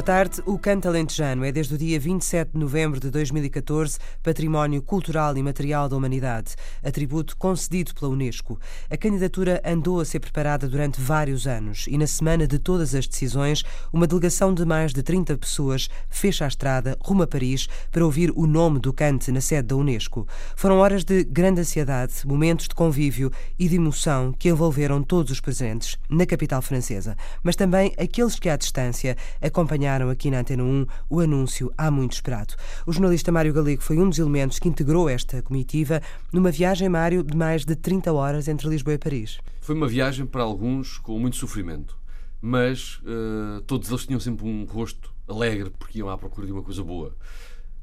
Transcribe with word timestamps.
Boa 0.00 0.06
tarde. 0.06 0.40
O 0.46 0.58
Canto 0.58 0.88
Alentejano 0.88 1.44
é 1.44 1.52
desde 1.52 1.74
o 1.74 1.76
dia 1.76 2.00
27 2.00 2.52
de 2.54 2.58
novembro 2.58 2.98
de 2.98 3.10
2014 3.10 3.98
Património 4.22 4.80
Cultural 4.80 5.36
e 5.36 5.42
Material 5.42 5.90
da 5.90 5.96
Humanidade, 5.96 6.56
atributo 6.82 7.36
concedido 7.36 7.94
pela 7.94 8.10
Unesco. 8.10 8.58
A 8.88 8.96
candidatura 8.96 9.60
andou 9.62 10.00
a 10.00 10.04
ser 10.06 10.20
preparada 10.20 10.66
durante 10.66 10.98
vários 10.98 11.46
anos 11.46 11.84
e 11.86 11.98
na 11.98 12.06
semana 12.06 12.46
de 12.46 12.58
todas 12.58 12.94
as 12.94 13.06
decisões, 13.06 13.62
uma 13.92 14.06
delegação 14.06 14.54
de 14.54 14.64
mais 14.64 14.94
de 14.94 15.02
30 15.02 15.36
pessoas 15.36 15.90
fecha 16.08 16.46
a 16.46 16.48
estrada 16.48 16.96
rumo 17.02 17.24
a 17.24 17.26
Paris 17.26 17.68
para 17.92 18.02
ouvir 18.02 18.32
o 18.34 18.46
nome 18.46 18.78
do 18.78 18.94
Cante 18.94 19.30
na 19.30 19.42
sede 19.42 19.68
da 19.68 19.76
Unesco. 19.76 20.26
Foram 20.56 20.78
horas 20.78 21.04
de 21.04 21.24
grande 21.24 21.60
ansiedade, 21.60 22.26
momentos 22.26 22.68
de 22.68 22.74
convívio 22.74 23.30
e 23.58 23.68
de 23.68 23.76
emoção 23.76 24.32
que 24.32 24.48
envolveram 24.48 25.02
todos 25.02 25.30
os 25.30 25.40
presentes 25.40 25.98
na 26.08 26.24
capital 26.24 26.62
francesa, 26.62 27.14
mas 27.42 27.54
também 27.54 27.92
aqueles 27.98 28.38
que 28.38 28.48
à 28.48 28.56
distância 28.56 29.14
acompanharam 29.42 29.89
acompanharam 29.90 30.10
aqui 30.10 30.30
na 30.30 30.40
Antena 30.40 30.62
1 30.62 30.86
o 31.08 31.20
anúncio 31.20 31.72
há 31.76 31.90
muito 31.90 32.12
esperado. 32.12 32.54
O 32.86 32.92
jornalista 32.92 33.32
Mário 33.32 33.52
Galego 33.52 33.82
foi 33.82 33.98
um 33.98 34.08
dos 34.08 34.18
elementos 34.18 34.58
que 34.58 34.68
integrou 34.68 35.08
esta 35.08 35.42
comitiva 35.42 36.00
numa 36.32 36.50
viagem, 36.50 36.88
Mário, 36.88 37.22
de 37.22 37.36
mais 37.36 37.64
de 37.64 37.74
30 37.74 38.12
horas 38.12 38.46
entre 38.46 38.68
Lisboa 38.68 38.94
e 38.94 38.98
Paris. 38.98 39.38
Foi 39.60 39.74
uma 39.74 39.88
viagem 39.88 40.26
para 40.26 40.42
alguns 40.42 40.98
com 40.98 41.18
muito 41.18 41.36
sofrimento, 41.36 41.96
mas 42.40 43.00
uh, 43.02 43.60
todos 43.62 43.88
eles 43.88 44.06
tinham 44.06 44.20
sempre 44.20 44.46
um 44.46 44.64
rosto 44.64 45.12
alegre 45.26 45.70
porque 45.70 45.98
iam 45.98 46.08
à 46.08 46.16
procura 46.16 46.46
de 46.46 46.52
uma 46.52 46.62
coisa 46.62 46.84
boa. 46.84 47.16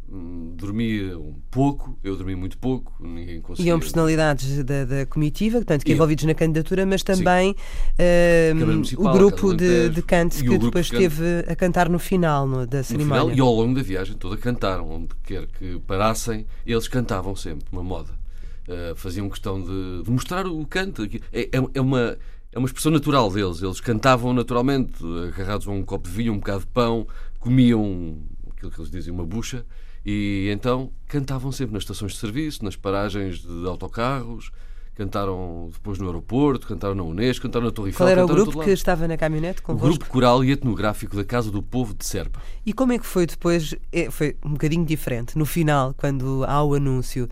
Dormia 0.09 1.19
um 1.19 1.35
pouco, 1.51 1.99
eu 2.01 2.15
dormi 2.15 2.33
muito 2.33 2.57
pouco, 2.57 2.95
ninguém 2.97 3.41
conseguia. 3.41 3.71
Iam 3.71 3.79
personalidades 3.79 4.63
da, 4.63 4.85
da 4.85 5.05
comitiva, 5.05 5.57
portanto, 5.57 5.83
que 5.83 5.91
envolvidos 5.91 6.23
na 6.23 6.33
candidatura, 6.33 6.85
mas 6.85 7.03
também 7.03 7.51
uh, 7.51 9.01
o 9.01 9.11
grupo 9.11 9.53
de, 9.53 9.89
de 9.89 10.01
cantos 10.01 10.41
que 10.41 10.57
depois 10.57 10.85
esteve 10.85 11.43
a 11.45 11.53
cantar 11.57 11.89
no 11.89 11.99
final 11.99 12.47
no, 12.47 12.65
da 12.65 12.83
cerimónia. 12.83 13.23
Final, 13.23 13.37
e 13.37 13.41
ao 13.41 13.53
longo 13.53 13.75
da 13.75 13.83
viagem 13.83 14.15
toda 14.15 14.37
cantaram, 14.37 14.89
onde 14.89 15.09
quer 15.25 15.45
que 15.45 15.77
parassem, 15.85 16.45
eles 16.65 16.87
cantavam 16.87 17.35
sempre, 17.35 17.67
uma 17.69 17.83
moda. 17.83 18.13
Uh, 18.65 18.95
faziam 18.95 19.29
questão 19.29 19.61
de, 19.61 20.03
de, 20.03 20.09
mostrar 20.09 20.47
o 20.47 20.65
canto. 20.65 21.03
É, 21.33 21.41
é, 21.41 21.49
é, 21.73 21.81
uma, 21.81 22.17
é 22.53 22.57
uma 22.57 22.65
expressão 22.65 22.93
natural 22.93 23.29
deles. 23.29 23.61
Eles 23.61 23.81
cantavam 23.81 24.33
naturalmente, 24.33 24.93
agarrados 25.27 25.67
a 25.67 25.71
um 25.71 25.83
copo 25.83 26.07
de 26.07 26.15
vinho, 26.15 26.31
um 26.31 26.37
bocado 26.37 26.61
de 26.61 26.67
pão, 26.67 27.05
comiam 27.41 28.19
aquilo 28.55 28.71
que 28.71 28.79
eles 28.79 28.89
dizem, 28.89 29.13
uma 29.13 29.25
bucha 29.25 29.65
e 30.09 30.49
então 30.53 30.89
cantavam 31.05 31.51
sempre 31.51 31.73
nas 31.73 31.83
estações 31.83 32.13
de 32.13 32.19
serviço, 32.19 32.63
nas 32.63 32.77
paragens 32.77 33.39
de 33.39 33.67
autocarros, 33.67 34.51
cantaram 34.95 35.69
depois 35.73 35.99
no 35.99 36.05
aeroporto, 36.05 36.65
cantaram 36.65 36.95
na 36.95 37.03
Unesco, 37.03 37.43
cantaram 37.43 37.65
na 37.65 37.71
Torre 37.73 37.89
Eiffel. 37.89 38.05
Qual 38.05 38.09
era 38.09 38.23
o 38.23 38.27
grupo 38.27 38.63
que 38.63 38.71
estava 38.71 39.05
na 39.05 39.17
caminhonete 39.17 39.61
convosco? 39.61 39.85
O 39.85 39.89
grupo 39.89 40.09
coral 40.09 40.45
e 40.45 40.51
etnográfico 40.53 41.13
da 41.13 41.25
Casa 41.25 41.51
do 41.51 41.61
Povo 41.61 41.93
de 41.93 42.05
Serpa. 42.05 42.41
E 42.65 42.71
como 42.71 42.93
é 42.93 42.97
que 42.97 43.05
foi 43.05 43.25
depois? 43.25 43.75
É, 43.91 44.09
foi 44.09 44.37
um 44.45 44.51
bocadinho 44.51 44.85
diferente. 44.85 45.37
No 45.37 45.45
final, 45.45 45.93
quando 45.93 46.45
há 46.45 46.63
o 46.63 46.73
anúncio 46.73 47.27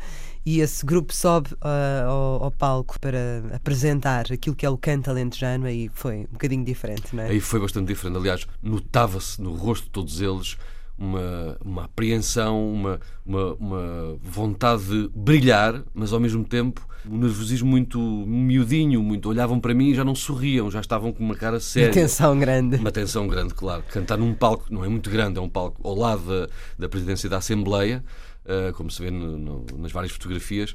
e 0.45 0.59
esse 0.59 0.85
grupo 0.85 1.13
sobe 1.13 1.53
uh, 1.53 2.09
ao, 2.09 2.43
ao, 2.43 2.51
palco 2.51 2.99
para 2.99 3.41
apresentar 3.53 4.33
aquilo 4.33 4.53
que 4.53 4.65
é 4.65 4.69
o 4.69 4.77
canto 4.77 5.09
alentejano, 5.09 5.65
aí 5.65 5.89
foi 5.93 6.27
um 6.29 6.33
bocadinho 6.33 6.65
diferente, 6.65 7.15
não 7.15 7.23
é? 7.23 7.29
Aí 7.29 7.39
foi 7.39 7.61
bastante 7.61 7.87
diferente. 7.87 8.17
Aliás, 8.17 8.45
notava-se 8.61 9.41
no 9.41 9.55
rosto 9.55 9.85
de 9.85 9.91
todos 9.91 10.19
eles 10.19 10.57
uma, 10.97 11.57
uma 11.63 11.83
apreensão, 11.85 12.71
uma, 12.71 12.99
uma, 13.25 13.53
uma, 13.55 14.17
vontade 14.21 14.83
de 14.85 15.09
brilhar, 15.13 15.83
mas 15.93 16.13
ao 16.13 16.19
mesmo 16.19 16.43
tempo 16.45 16.87
um 17.05 17.17
nervosismo 17.17 17.69
muito 17.69 17.99
miudinho, 17.99 19.03
muito 19.03 19.29
olhavam 19.29 19.59
para 19.59 19.73
mim 19.73 19.89
e 19.89 19.95
já 19.95 20.03
não 20.03 20.15
sorriam, 20.15 20.71
já 20.71 20.79
estavam 20.79 21.11
com 21.11 21.23
uma 21.23 21.35
cara 21.35 21.59
séria. 21.59 21.89
Uma 21.89 21.93
tensão 21.93 22.39
grande. 22.39 22.77
Uma 22.77 22.91
tensão 22.91 23.27
grande, 23.27 23.53
claro. 23.53 23.83
Cantar 23.89 24.17
num 24.17 24.33
palco, 24.33 24.65
não 24.71 24.83
é 24.83 24.87
muito 24.87 25.09
grande, 25.09 25.37
é 25.37 25.41
um 25.41 25.49
palco 25.49 25.85
ao 25.87 25.95
lado 25.95 26.25
da, 26.25 26.47
da 26.79 26.89
presidência 26.89 27.29
da 27.29 27.37
Assembleia, 27.37 28.03
uh, 28.45 28.73
como 28.73 28.89
se 28.89 29.01
vê 29.03 29.11
no, 29.11 29.37
no, 29.37 29.65
nas 29.77 29.91
várias 29.91 30.13
fotografias, 30.13 30.73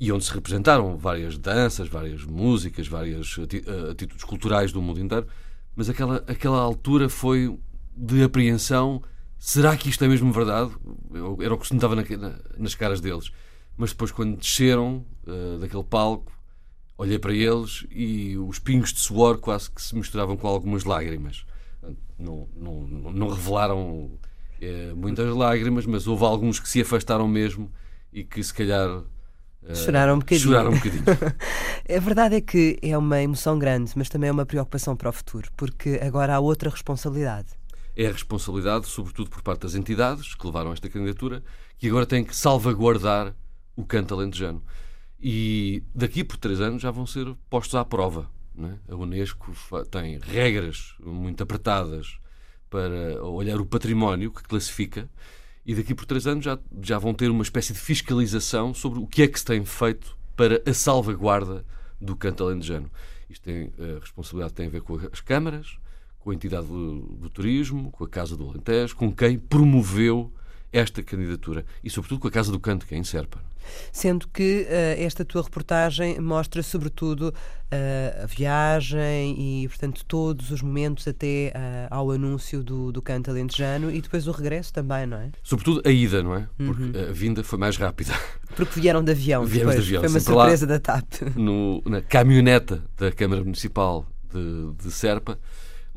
e 0.00 0.10
onde 0.10 0.24
se 0.24 0.32
representaram 0.32 0.96
várias 0.96 1.36
danças, 1.36 1.88
várias 1.88 2.24
músicas, 2.24 2.86
várias 2.86 3.36
eh, 3.38 3.90
atitudes 3.90 4.22
culturais 4.22 4.70
do 4.70 4.80
mundo 4.80 5.00
inteiro, 5.00 5.26
mas 5.74 5.88
aquela, 5.90 6.22
aquela 6.28 6.58
altura 6.58 7.08
foi 7.08 7.58
de 7.96 8.22
apreensão 8.22 9.02
será 9.38 9.76
que 9.76 9.88
isto 9.88 10.04
é 10.04 10.08
mesmo 10.08 10.32
verdade? 10.32 10.72
Era 11.40 11.54
o 11.54 11.58
que 11.58 11.66
se 11.66 11.74
notava 11.74 11.94
na, 11.94 12.04
nas 12.56 12.74
caras 12.74 13.00
deles. 13.00 13.30
Mas 13.76 13.90
depois, 13.90 14.10
quando 14.10 14.36
desceram 14.36 15.06
uh, 15.26 15.58
daquele 15.58 15.84
palco, 15.84 16.32
olhei 16.98 17.18
para 17.18 17.32
eles 17.32 17.86
e 17.90 18.36
os 18.36 18.58
pingos 18.58 18.92
de 18.92 18.98
suor 18.98 19.38
quase 19.38 19.70
que 19.70 19.80
se 19.80 19.94
misturavam 19.94 20.36
com 20.36 20.48
algumas 20.48 20.84
lágrimas. 20.84 21.46
Não, 22.18 22.48
não, 22.56 22.80
não 23.12 23.28
revelaram 23.28 24.10
uh, 24.10 24.96
muitas 24.96 25.32
lágrimas, 25.32 25.86
mas 25.86 26.08
houve 26.08 26.24
alguns 26.24 26.58
que 26.58 26.68
se 26.68 26.80
afastaram 26.80 27.28
mesmo 27.28 27.70
e 28.12 28.24
que 28.24 28.42
se 28.42 28.52
calhar. 28.52 28.88
Uh, 28.88 29.76
choraram 29.76 30.16
um 30.16 30.18
bocadinho. 30.18 30.48
Choraram 30.48 30.70
um 30.72 30.74
bocadinho. 30.74 31.04
a 31.96 32.00
verdade 32.00 32.34
é 32.34 32.40
que 32.40 32.76
é 32.82 32.98
uma 32.98 33.22
emoção 33.22 33.56
grande, 33.56 33.92
mas 33.94 34.08
também 34.08 34.28
é 34.28 34.32
uma 34.32 34.44
preocupação 34.44 34.96
para 34.96 35.08
o 35.08 35.12
futuro, 35.12 35.48
porque 35.56 36.00
agora 36.02 36.34
há 36.34 36.40
outra 36.40 36.68
responsabilidade 36.68 37.57
é 37.98 38.06
a 38.06 38.12
responsabilidade, 38.12 38.86
sobretudo 38.86 39.28
por 39.28 39.42
parte 39.42 39.62
das 39.62 39.74
entidades 39.74 40.32
que 40.36 40.46
levaram 40.46 40.72
esta 40.72 40.88
candidatura, 40.88 41.42
que 41.76 41.88
agora 41.88 42.06
têm 42.06 42.24
que 42.24 42.34
salvaguardar 42.34 43.34
o 43.74 43.84
canto 43.84 44.14
alentejano. 44.14 44.62
E 45.20 45.82
daqui 45.92 46.22
por 46.22 46.36
três 46.36 46.60
anos 46.60 46.80
já 46.80 46.92
vão 46.92 47.04
ser 47.04 47.34
postos 47.50 47.74
à 47.74 47.84
prova. 47.84 48.30
É? 48.56 48.92
A 48.92 48.96
Unesco 48.96 49.52
tem 49.90 50.16
regras 50.20 50.94
muito 51.00 51.42
apertadas 51.42 52.18
para 52.70 53.20
olhar 53.24 53.60
o 53.60 53.66
património 53.66 54.30
que 54.30 54.44
classifica 54.44 55.10
e 55.66 55.74
daqui 55.74 55.92
por 55.92 56.06
três 56.06 56.24
anos 56.24 56.44
já, 56.44 56.56
já 56.80 57.00
vão 57.00 57.12
ter 57.12 57.28
uma 57.30 57.42
espécie 57.42 57.72
de 57.72 57.80
fiscalização 57.80 58.72
sobre 58.72 59.00
o 59.00 59.08
que 59.08 59.22
é 59.22 59.26
que 59.26 59.40
se 59.40 59.44
tem 59.44 59.64
feito 59.64 60.16
para 60.36 60.62
a 60.64 60.72
salvaguarda 60.72 61.64
do 62.00 62.14
canto 62.14 62.44
alentejano. 62.44 62.88
Isto 63.28 63.42
tem, 63.42 63.72
a 63.76 63.98
responsabilidade 63.98 64.54
tem 64.54 64.66
a 64.68 64.70
ver 64.70 64.82
com 64.82 64.94
as 65.12 65.20
câmaras, 65.20 65.78
com 66.28 66.32
a 66.32 66.34
entidade 66.34 66.66
do, 66.66 67.00
do 67.00 67.30
turismo, 67.30 67.90
com 67.90 68.04
a 68.04 68.08
Casa 68.08 68.36
do 68.36 68.46
Alentejo, 68.46 68.94
com 68.94 69.10
quem 69.10 69.38
promoveu 69.38 70.30
esta 70.70 71.02
candidatura 71.02 71.64
e, 71.82 71.88
sobretudo, 71.88 72.20
com 72.20 72.28
a 72.28 72.30
Casa 72.30 72.52
do 72.52 72.60
Canto, 72.60 72.86
que 72.86 72.94
é 72.94 72.98
em 72.98 73.04
Serpa. 73.04 73.42
Sendo 73.90 74.28
que 74.28 74.66
uh, 74.68 75.02
esta 75.02 75.24
tua 75.24 75.42
reportagem 75.42 76.20
mostra, 76.20 76.62
sobretudo, 76.62 77.28
uh, 77.30 78.24
a 78.24 78.26
viagem 78.26 79.62
e, 79.62 79.68
portanto, 79.68 80.04
todos 80.04 80.50
os 80.50 80.60
momentos 80.60 81.08
até 81.08 81.50
uh, 81.56 81.94
ao 81.94 82.10
anúncio 82.10 82.62
do, 82.62 82.92
do 82.92 83.00
canto 83.00 83.30
alentejano 83.30 83.90
e 83.90 84.02
depois 84.02 84.28
o 84.28 84.30
regresso 84.30 84.70
também, 84.70 85.06
não 85.06 85.16
é? 85.16 85.30
Sobretudo 85.42 85.80
a 85.86 85.90
ida, 85.90 86.22
não 86.22 86.34
é? 86.34 86.46
Porque 86.58 86.82
uhum. 86.82 87.08
a 87.08 87.12
vinda 87.12 87.42
foi 87.42 87.58
mais 87.58 87.78
rápida. 87.78 88.12
Porque 88.54 88.78
vieram 88.80 89.02
de 89.02 89.12
avião 89.12 89.46
depois. 89.46 89.76
De 89.76 89.80
avião, 89.80 90.02
foi 90.02 90.10
uma 90.10 90.20
surpresa 90.20 90.66
da 90.66 90.78
TAP. 90.78 91.22
No, 91.34 91.82
na 91.86 92.02
caminhoneta 92.02 92.84
da 92.98 93.10
Câmara 93.10 93.42
Municipal 93.42 94.06
de, 94.30 94.72
de 94.84 94.90
Serpa 94.90 95.38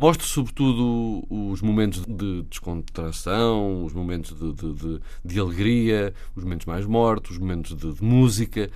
Mostra 0.01 0.25
sobretudo 0.25 1.23
os 1.29 1.61
momentos 1.61 2.03
de 2.07 2.41
descontração, 2.49 3.85
os 3.85 3.93
momentos 3.93 4.35
de, 4.35 4.51
de, 4.51 4.73
de, 4.73 4.99
de 5.23 5.39
alegria, 5.39 6.11
os 6.35 6.43
momentos 6.43 6.65
mais 6.65 6.87
mortos, 6.87 7.33
os 7.33 7.37
momentos 7.37 7.77
de, 7.77 8.03
música 8.03 8.67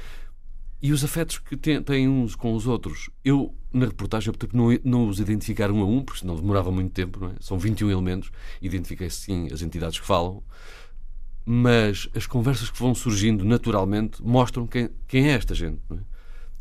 e 0.79 0.91
os 0.91 1.03
afetos 1.03 1.39
que 1.39 1.57
têm 1.57 2.07
uns 2.07 2.35
com 2.35 2.53
os 2.53 2.67
outros. 2.67 3.09
Eu, 3.23 3.55
na 3.73 3.87
reportagem, 3.87 4.29
optei 4.29 4.47
por 4.47 4.55
não, 4.55 4.79
não 4.83 5.09
os 5.09 5.19
identificar 5.19 5.71
um 5.71 5.81
a 5.81 5.85
um, 5.87 6.03
porque 6.03 6.19
senão 6.19 6.35
demorava 6.35 6.71
muito 6.71 6.93
tempo, 6.93 7.25
é? 7.25 7.31
São 7.39 7.57
21 7.57 7.89
elementos, 7.89 8.29
identifiquei 8.61 9.09
sim 9.09 9.47
as 9.51 9.63
entidades 9.63 9.99
que 9.99 10.05
falam, 10.05 10.43
mas 11.43 12.07
as 12.15 12.27
conversas 12.27 12.69
que 12.69 12.77
vão 12.77 12.93
surgindo 12.93 13.43
naturalmente 13.43 14.21
mostram 14.21 14.67
quem, 14.67 14.91
quem 15.07 15.29
é 15.29 15.31
esta 15.31 15.55
gente. 15.55 15.81
É? 15.91 15.97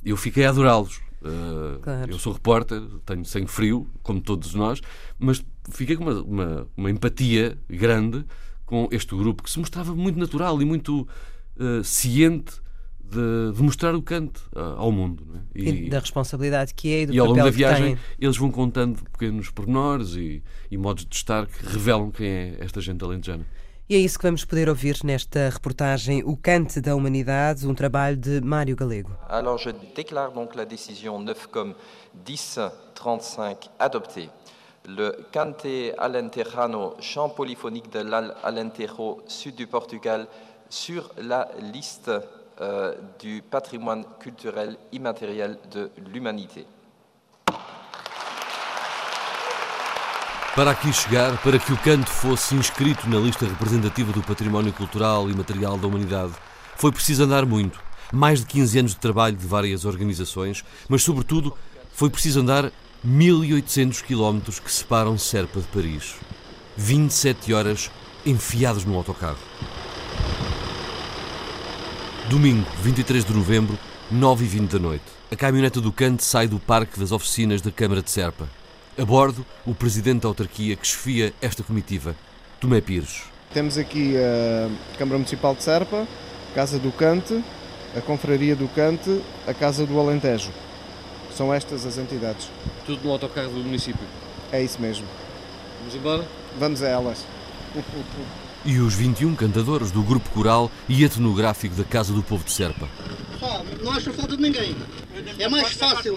Eu 0.03 0.17
fiquei 0.17 0.47
a 0.47 0.49
adorá-los. 0.49 1.04
Uh, 1.25 1.79
claro. 1.81 2.13
Eu 2.13 2.19
sou 2.19 2.35
repórter, 2.35 2.83
tenho 3.07 3.25
sangue 3.25 3.47
frio, 3.47 3.89
como 4.03 4.21
todos 4.21 4.55
nós, 4.55 4.83
mas 5.19 5.43
fiquei 5.71 5.97
com 5.97 6.05
uma, 6.05 6.23
uma, 6.23 6.69
uma, 6.77 6.91
empatia 6.91 7.57
grande 7.67 8.27
com 8.67 8.89
este 8.91 9.17
grupo 9.17 9.43
que 9.43 9.51
se 9.51 9.59
mostrava 9.59 9.95
muito 9.95 10.19
natural 10.19 10.61
e 10.61 10.67
muito 10.67 11.09
uh, 11.57 11.83
ciente 11.83 12.53
de, 13.01 13.57
de, 13.57 13.63
mostrar 13.63 13.95
o 13.95 14.03
canto 14.03 14.39
uh, 14.55 14.77
ao 14.77 14.93
mundo. 14.93 15.27
É? 15.55 15.61
E, 15.63 15.87
e, 15.87 15.89
da 15.89 15.99
responsabilidade 15.99 16.75
que 16.75 16.93
é 16.93 17.03
e 17.03 17.07
do 17.07 17.15
E 17.15 17.19
ao 17.19 17.29
longo 17.29 17.43
da 17.43 17.51
viagem 17.51 17.97
eles 18.19 18.37
vão 18.37 18.51
contando 18.51 19.03
pequenos 19.11 19.49
pormenores 19.51 20.17
e, 20.17 20.43
e 20.71 20.77
modos 20.77 21.07
de 21.07 21.17
estar 21.17 21.47
que 21.47 21.65
revelam 21.65 22.11
quem 22.11 22.27
é 22.27 22.57
esta 22.61 22.83
gente 22.83 23.03
alentejana. 23.03 23.47
E 23.87 23.95
é 23.97 23.99
isso 23.99 24.19
que 24.19 24.25
vamos 24.25 24.47
poder 24.47 24.71
ouvir 24.71 24.97
nesta 25.05 25.51
reportagem 25.51 26.23
O 26.25 26.39
Cante 26.39 26.81
da 26.81 26.97
Humanidade, 26.97 27.67
um 27.69 27.75
trabalho 27.75 28.17
de 28.17 28.41
Mário 28.41 28.75
Galego. 28.75 29.11
Alors 29.29 29.59
je 29.59 29.73
déclare 29.95 30.33
donc 30.33 30.55
la 30.55 30.65
décision 30.65 31.19
9 31.19 31.49
comme 31.49 31.75
1035 32.27 33.69
adoptée. 33.79 34.31
Le 34.89 35.27
Cante 35.31 35.93
Alentejo, 35.99 36.97
chant 37.01 37.29
polyphonique 37.29 37.91
de 37.91 38.01
l'Alentejo, 38.01 39.23
sud 39.27 39.55
du 39.55 39.67
Portugal, 39.67 40.29
sur 40.71 41.13
la 41.19 41.51
liste 41.61 42.11
euh, 42.63 42.95
du 43.19 43.43
patrimoine 43.43 44.07
culturel 44.19 44.79
immatériel 44.93 45.59
de 45.71 45.91
l'humanité. 46.11 46.65
Para 50.55 50.71
aqui 50.71 50.93
chegar, 50.93 51.37
para 51.43 51.59
que 51.59 51.73
o 51.73 51.77
canto 51.77 52.09
fosse 52.09 52.55
inscrito 52.55 53.11
na 53.11 53.19
lista 53.19 53.45
representativa 53.45 54.13
do 54.13 54.23
património 54.23 54.73
cultural 54.73 55.29
e 55.29 55.35
material 55.35 55.77
da 55.77 55.89
humanidade, 55.89 56.33
foi 56.77 56.93
preciso 56.93 57.25
andar 57.25 57.45
muito. 57.45 57.81
Mais 58.13 58.39
de 58.39 58.47
15 58.47 58.79
anos 58.79 58.91
de 58.93 58.99
trabalho 58.99 59.35
de 59.35 59.45
várias 59.45 59.85
organizações, 59.85 60.65
mas, 60.89 61.03
sobretudo, 61.03 61.53
foi 61.93 62.09
preciso 62.09 62.39
andar 62.39 62.71
1800 63.03 64.01
quilómetros 64.03 64.61
que 64.61 64.71
separam 64.71 65.19
Serpa 65.19 65.61
de 65.61 65.67
Paris. 65.67 66.15
27 66.77 67.53
horas 67.53 67.91
enfiados 68.25 68.85
num 68.85 68.95
autocarro. 68.95 69.39
Domingo, 72.31 72.71
23 72.81 73.25
de 73.25 73.35
novembro, 73.35 73.77
9h20 74.13 74.69
da 74.69 74.79
noite. 74.79 75.05
A 75.33 75.35
caminhoneta 75.35 75.81
do 75.81 75.91
Cante 75.91 76.23
sai 76.23 76.47
do 76.47 76.61
parque 76.61 77.01
das 77.01 77.11
oficinas 77.11 77.61
da 77.61 77.73
Câmara 77.73 78.01
de 78.01 78.11
Serpa. 78.13 78.49
A 78.97 79.05
bordo, 79.05 79.45
o 79.67 79.75
presidente 79.75 80.23
da 80.23 80.29
autarquia 80.29 80.77
que 80.77 80.87
chefia 80.87 81.35
esta 81.43 81.65
comitiva, 81.65 82.15
Tomé 82.61 82.81
Pires. 82.81 83.25
Temos 83.53 83.77
aqui 83.77 84.15
a 84.17 84.97
Câmara 84.97 85.19
Municipal 85.19 85.53
de 85.53 85.65
Serpa, 85.65 86.07
a 86.53 86.55
Casa 86.55 86.79
do 86.79 86.93
Cante, 86.93 87.43
a 87.97 88.01
Confraria 88.01 88.55
do 88.55 88.69
Cante, 88.69 89.21
a 89.49 89.53
Casa 89.53 89.85
do 89.85 89.99
Alentejo. 89.99 90.51
São 91.37 91.53
estas 91.53 91.85
as 91.85 91.99
entidades. 91.99 92.49
Tudo 92.87 93.03
no 93.05 93.11
autocarro 93.11 93.51
do 93.51 93.65
município. 93.65 94.07
É 94.53 94.63
isso 94.63 94.81
mesmo. 94.81 95.07
Vamos 95.81 95.95
embora? 95.97 96.29
Vamos 96.57 96.81
a 96.81 96.87
elas. 96.89 97.27
E 98.65 98.79
os 98.79 98.95
21 98.95 99.35
cantadores 99.35 99.91
do 99.91 100.05
grupo 100.05 100.31
coral 100.31 100.71
e 100.89 101.03
etnográfico 101.03 101.75
da 101.75 101.83
Casa 101.83 102.13
do 102.13 102.23
Povo 102.23 102.45
de 102.45 102.53
Serpa. 102.53 102.89
não 103.83 103.91
acho 103.93 104.13
falta 104.13 104.37
de 104.37 104.43
ninguém. 104.43 104.77
É 105.39 105.49
mais 105.49 105.73
fácil. 105.73 106.17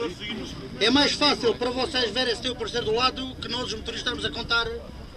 É 0.79 0.89
mais 0.91 1.13
fácil 1.13 1.56
para 1.56 1.71
vocês 1.71 2.12
verem 2.12 2.33
esse 2.33 2.41
teu 2.41 2.56
parceiro 2.56 2.85
do 2.85 2.94
lado 2.94 3.35
que 3.41 3.47
nós, 3.47 3.63
os 3.63 3.74
motoristas, 3.74 4.13
estamos 4.13 4.25
a 4.25 4.29
contar 4.29 4.68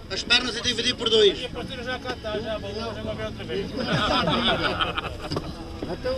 as 0.09 0.23
pernas 0.23 0.57
e 0.57 0.61
dividir 0.61 0.95
por 0.95 1.09
dois. 1.09 1.37
já 1.39 1.99
cá 1.99 2.13
está, 2.13 2.39
já, 2.39 2.57
ver 2.57 3.25
outra 3.25 3.43
vez. 3.43 3.67
Então, 5.91 6.15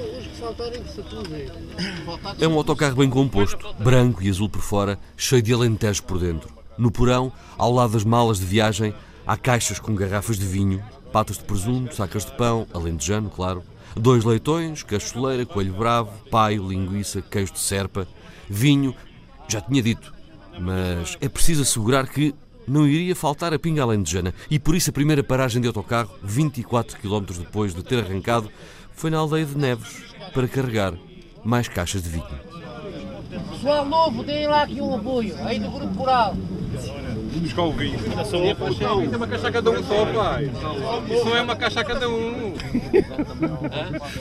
se 2.37 2.43
É 2.43 2.47
um 2.47 2.55
autocarro 2.55 2.95
bem 2.95 3.09
composto, 3.09 3.73
branco 3.79 4.21
e 4.21 4.29
azul 4.29 4.47
por 4.47 4.61
fora, 4.61 4.99
cheio 5.17 5.41
de 5.41 5.51
alentejo 5.51 6.03
por 6.03 6.19
dentro. 6.19 6.53
No 6.77 6.91
porão, 6.91 7.33
ao 7.57 7.71
lado 7.71 7.93
das 7.93 8.03
malas 8.03 8.39
de 8.39 8.45
viagem, 8.45 8.93
há 9.25 9.35
caixas 9.35 9.79
com 9.79 9.95
garrafas 9.95 10.37
de 10.37 10.45
vinho, 10.45 10.83
patas 11.11 11.39
de 11.39 11.45
presunto, 11.45 11.95
sacas 11.95 12.23
de 12.23 12.33
pão, 12.33 12.67
alentejano, 12.71 13.31
claro, 13.31 13.63
dois 13.95 14.23
leitões, 14.23 14.83
cacholeira, 14.83 15.43
coelho 15.43 15.73
bravo, 15.73 16.11
paio, 16.29 16.67
linguiça, 16.67 17.23
queijo 17.23 17.53
de 17.53 17.59
serpa, 17.59 18.07
vinho, 18.47 18.93
já 19.53 19.61
tinha 19.61 19.81
dito, 19.81 20.11
mas 20.59 21.15
é 21.21 21.29
preciso 21.29 21.61
assegurar 21.61 22.07
que 22.07 22.33
não 22.67 22.87
iria 22.87 23.15
faltar 23.15 23.53
a 23.53 23.59
pinga 23.59 23.83
alentejana 23.83 24.33
e 24.49 24.57
por 24.57 24.75
isso 24.75 24.89
a 24.89 24.93
primeira 24.93 25.23
paragem 25.23 25.61
de 25.61 25.67
autocarro, 25.67 26.09
24 26.23 26.97
km 26.97 27.25
depois 27.37 27.73
de 27.75 27.83
ter 27.83 28.03
arrancado, 28.03 28.49
foi 28.93 29.09
na 29.11 29.19
aldeia 29.19 29.45
de 29.45 29.57
Neves 29.57 30.03
para 30.33 30.47
carregar 30.47 30.93
mais 31.43 31.67
caixas 31.67 32.01
de 32.01 32.09
vinho. 32.09 32.25
Pessoal 33.51 33.85
novo, 33.85 34.23
deem 34.23 34.47
lá 34.47 34.63
aqui 34.63 34.81
um 34.81 34.95
apoio, 34.95 35.35
aí 35.45 35.59
do 35.59 35.69
Grupo 35.69 35.95
Coral. 35.95 36.35
Buscar 36.35 37.63
o 37.63 37.71
vinho. 37.73 37.95
Isso 37.95 38.35
é 38.35 39.17
uma 39.17 39.27
caixa 39.27 39.51
cada 39.51 39.69
um 39.71 39.83
só, 39.83 40.05
pai. 40.05 40.51
Isso 41.11 41.25
não 41.25 41.35
é 41.35 41.41
uma 41.41 41.55
caixa 41.55 41.83
cada 41.83 42.09
um. 42.09 42.53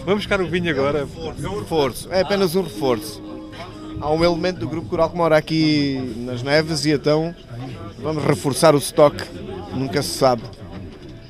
Vamos 0.05 0.25
buscar 0.25 0.41
o 0.41 0.49
vinho 0.49 0.71
agora. 0.71 1.07
É 1.43 1.49
um 1.49 1.61
reforço, 1.61 2.13
é 2.13 2.21
apenas 2.21 2.55
um 2.55 2.63
reforço. 2.63 3.32
Há 4.03 4.11
um 4.11 4.23
elemento 4.23 4.59
do 4.59 4.69
Grupo 4.69 4.89
Coral 4.89 5.09
que 5.09 5.17
mora 5.17 5.37
aqui 5.37 6.15
nas 6.19 6.43
Neves 6.43 6.85
e 6.85 6.91
então 6.91 7.35
vamos 8.03 8.23
reforçar 8.25 8.75
o 8.75 8.79
estoque. 8.79 9.25
Nunca 9.75 10.03
se 10.03 10.11
sabe. 10.11 10.43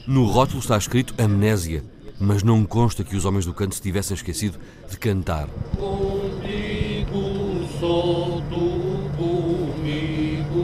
No 0.07 0.25
rótulo 0.25 0.59
está 0.59 0.77
escrito 0.77 1.15
amnésia 1.17 1.85
mas 2.23 2.45
não 2.45 2.65
consta 2.65 3.03
que 3.03 3.17
os 3.17 3.25
homens 3.25 3.45
do 3.45 3.53
canto 3.53 3.75
se 3.75 3.83
tivessem 3.83 4.15
esquecido 4.15 4.57
de 4.89 4.97
cantar. 4.97 5.49
Comigo, 5.77 7.67
só 7.81 8.41
tu 8.49 9.11
comigo, 9.17 10.63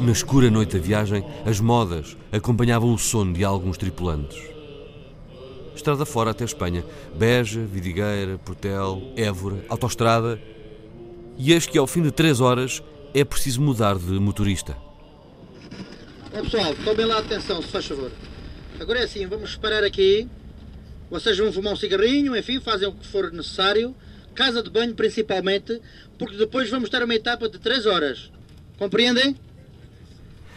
não 0.00 0.06
Na 0.06 0.12
escura 0.12 0.50
noite 0.50 0.78
da 0.78 0.82
viagem, 0.82 1.22
as 1.44 1.60
modas 1.60 2.16
acompanhavam 2.32 2.94
o 2.94 2.98
sono 2.98 3.34
de 3.34 3.44
alguns 3.44 3.76
tripulantes. 3.76 4.53
Estrada 5.74 6.04
fora 6.06 6.30
até 6.30 6.44
Espanha, 6.44 6.84
Beja, 7.14 7.60
Vidigueira, 7.60 8.38
Portel, 8.38 9.12
Évora, 9.16 9.64
autoestrada. 9.68 10.40
E 11.36 11.52
eis 11.52 11.66
que 11.66 11.76
ao 11.76 11.86
fim 11.86 12.02
de 12.02 12.10
três 12.10 12.40
horas 12.40 12.82
é 13.12 13.24
preciso 13.24 13.60
mudar 13.60 13.96
de 13.96 14.12
motorista. 14.20 14.76
Ó 16.32 16.42
pessoal, 16.42 16.74
tomem 16.84 17.06
lá 17.06 17.18
atenção, 17.18 17.60
se 17.60 17.68
faz 17.68 17.86
favor. 17.86 18.10
Agora 18.80 19.00
é 19.00 19.04
assim, 19.04 19.26
vamos 19.26 19.56
parar 19.56 19.84
aqui. 19.84 20.28
Vocês 21.10 21.38
vão 21.38 21.52
fumar 21.52 21.72
um 21.72 21.76
cigarrinho, 21.76 22.36
enfim, 22.36 22.60
fazem 22.60 22.88
o 22.88 22.92
que 22.92 23.06
for 23.06 23.30
necessário. 23.32 23.94
Casa 24.34 24.62
de 24.62 24.70
banho 24.70 24.94
principalmente, 24.94 25.80
porque 26.18 26.36
depois 26.36 26.68
vamos 26.68 26.90
ter 26.90 27.02
uma 27.02 27.14
etapa 27.14 27.48
de 27.48 27.58
3 27.58 27.86
horas. 27.86 28.32
Compreendem? 28.78 29.36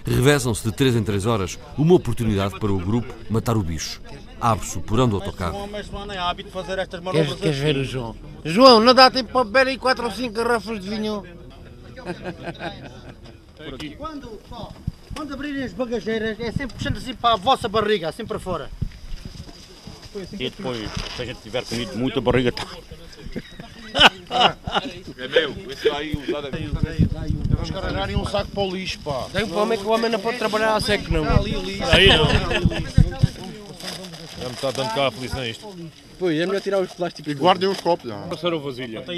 Revezam-se 0.08 0.64
de 0.64 0.72
3 0.72 0.96
em 0.96 1.04
3 1.04 1.26
horas 1.26 1.60
uma 1.78 1.94
oportunidade 1.94 2.58
para 2.58 2.72
o 2.72 2.80
grupo 2.80 3.14
matar 3.30 3.58
o 3.58 3.62
bicho. 3.62 4.02
Abre-se 4.40 4.78
o 4.78 4.82
porão 4.82 5.10
do 5.10 5.18
autocarro. 5.18 5.68
Queres, 7.12 7.34
queres 7.36 7.58
ver 7.58 7.76
o 7.76 7.84
João? 7.84 8.16
João, 8.46 8.80
não 8.80 8.94
dá 8.94 9.12
tempo 9.12 9.32
para 9.34 9.44
beber 9.44 9.68
aí 9.68 9.78
4 9.78 10.06
ou 10.06 10.12
5 10.12 10.34
garrafas 10.34 10.80
de 10.80 10.90
vinho? 10.90 11.24
Quando, 13.98 14.40
quando 15.14 15.34
abrirem 15.34 15.64
as 15.64 15.74
bagageiras, 15.74 16.40
é 16.40 16.52
sempre 16.52 16.78
puxando 16.78 16.98
assim 16.98 17.14
para 17.14 17.34
a 17.34 17.38
vossa 17.38 17.68
barriga, 17.68 18.08
assim 18.08 18.26
para 18.26 18.40
fora. 18.40 18.70
E 20.34 20.38
depois, 20.50 20.90
se 21.16 21.22
a 21.22 21.26
gente 21.26 21.42
tiver 21.42 21.66
comido 21.66 21.98
muito, 21.98 22.20
a 22.20 22.22
barriga 22.22 22.50
está. 22.50 22.66
É 24.30 25.28
meu, 25.28 25.56
esse 25.72 25.90
aí 25.90 26.18
usado 26.28 26.48
é 26.48 26.52
Vamos 27.50 27.72
carregarem 27.72 28.16
um 28.16 28.26
saco 28.26 28.52
para 28.52 28.64
o 28.64 28.76
lixo, 28.76 29.00
pá. 29.00 29.28
Tem 29.32 29.44
um 29.44 29.74
é 29.74 29.78
que 29.78 29.84
o 29.84 29.90
homem 29.90 30.12
não 30.12 30.20
pode 30.20 30.38
trabalhar 30.38 30.76
a 30.76 30.82
seco, 30.82 31.12
não. 31.12 31.24
Aí 31.92 32.08
não. 32.08 32.28
Já 34.40 34.50
me 34.50 34.54
está 34.54 34.72
dando 34.72 34.94
cá 34.94 35.04
a 35.04 35.08
aflição 35.08 35.46
isto. 35.46 35.68
Pois, 36.20 36.40
é 36.40 36.46
melhor 36.46 36.62
tirar 36.62 36.80
os 36.80 36.92
plásticos. 36.94 37.32
E 37.32 37.36
guardem 37.36 37.70
os 37.70 37.80
copos. 37.80 38.10
Já. 38.10 38.18
Passaram 38.24 38.60
vasilha. 38.60 39.04
É 39.08 39.14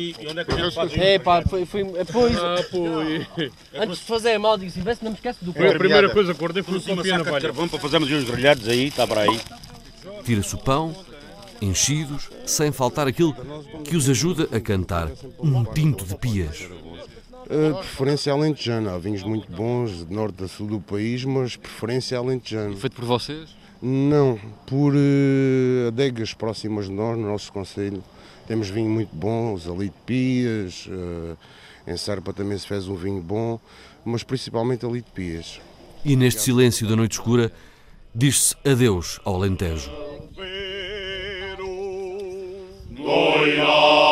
gente 0.88 1.00
É 1.00 1.20
pá, 1.20 1.42
foi, 1.42 1.66
foi, 1.66 1.86
pois, 2.12 2.38
Ah, 2.38 2.56
pois. 2.70 3.28
antes 3.74 4.00
de 4.00 4.06
fazer 4.06 4.34
a 4.34 4.40
mal, 4.40 4.58
digo 4.58 4.70
assim, 4.70 4.82
vê 4.82 4.96
se 4.96 5.04
não 5.04 5.12
me 5.12 5.16
esquece 5.18 5.44
do 5.44 5.54
Foi 5.54 5.70
a 5.70 5.78
primeira 5.78 6.10
coisa 6.10 6.34
que 6.34 6.40
guardei 6.40 6.64
foi 6.64 6.78
o 6.78 6.82
saca 6.82 7.04
de 7.04 7.42
carvão 7.42 7.68
para 7.68 7.80
fazermos 7.80 8.12
uns 8.12 8.24
grelhados 8.24 8.68
aí, 8.68 8.88
está 8.88 9.08
para 9.08 9.22
aí. 9.22 9.40
Tira-se 10.26 10.56
o 10.56 10.58
pão, 10.58 10.94
enchidos, 11.62 12.30
sem 12.46 12.72
faltar 12.72 13.08
aquilo 13.08 13.36
que 13.84 13.96
os 13.96 14.10
ajuda 14.10 14.48
a 14.56 14.60
cantar. 14.60 15.10
Um 15.40 15.64
tinto 15.64 16.06
de 16.06 16.16
pias. 16.16 16.62
Uh, 16.62 17.78
preferência 17.80 18.32
alentejana. 18.32 18.94
Há 18.94 18.98
vinhos 18.98 19.24
muito 19.24 19.52
bons 19.52 20.06
de 20.06 20.14
norte 20.14 20.44
a 20.44 20.48
sul 20.48 20.68
do 20.68 20.80
país, 20.80 21.26
mas 21.26 21.56
preferência 21.56 22.18
alentejana. 22.18 22.76
Feito 22.76 22.96
por 22.96 23.06
vocês? 23.06 23.50
Não, 23.82 24.40
por 24.68 24.94
uh, 24.94 25.88
adegas 25.88 26.34
próximas 26.34 26.86
de 26.86 26.92
nós, 26.92 27.18
no 27.18 27.28
nosso 27.28 27.52
conselho. 27.52 28.04
Temos 28.48 28.70
vinho 28.70 28.90
muito 28.90 29.16
bons, 29.16 29.68
ali 29.68 29.86
de 29.86 29.96
Pias, 30.06 30.88
uh, 30.88 31.38
em 31.88 31.96
Serpa 31.96 32.34
também 32.34 32.58
se 32.58 32.68
fez 32.68 32.88
um 32.88 32.96
vinho 32.96 33.22
bom, 33.22 33.60
mas 34.04 34.24
principalmente 34.24 34.86
ali 34.86 35.02
de 35.02 35.12
Pias. 35.12 35.60
E 36.04 36.16
neste 36.16 36.42
silêncio 36.42 36.88
da 36.88 36.96
noite 36.96 37.14
escura, 37.14 37.52
diz-se 38.14 38.56
adeus 38.66 39.20
ao 39.24 39.36
Alentejo. 39.36 40.09
Já 43.10 44.09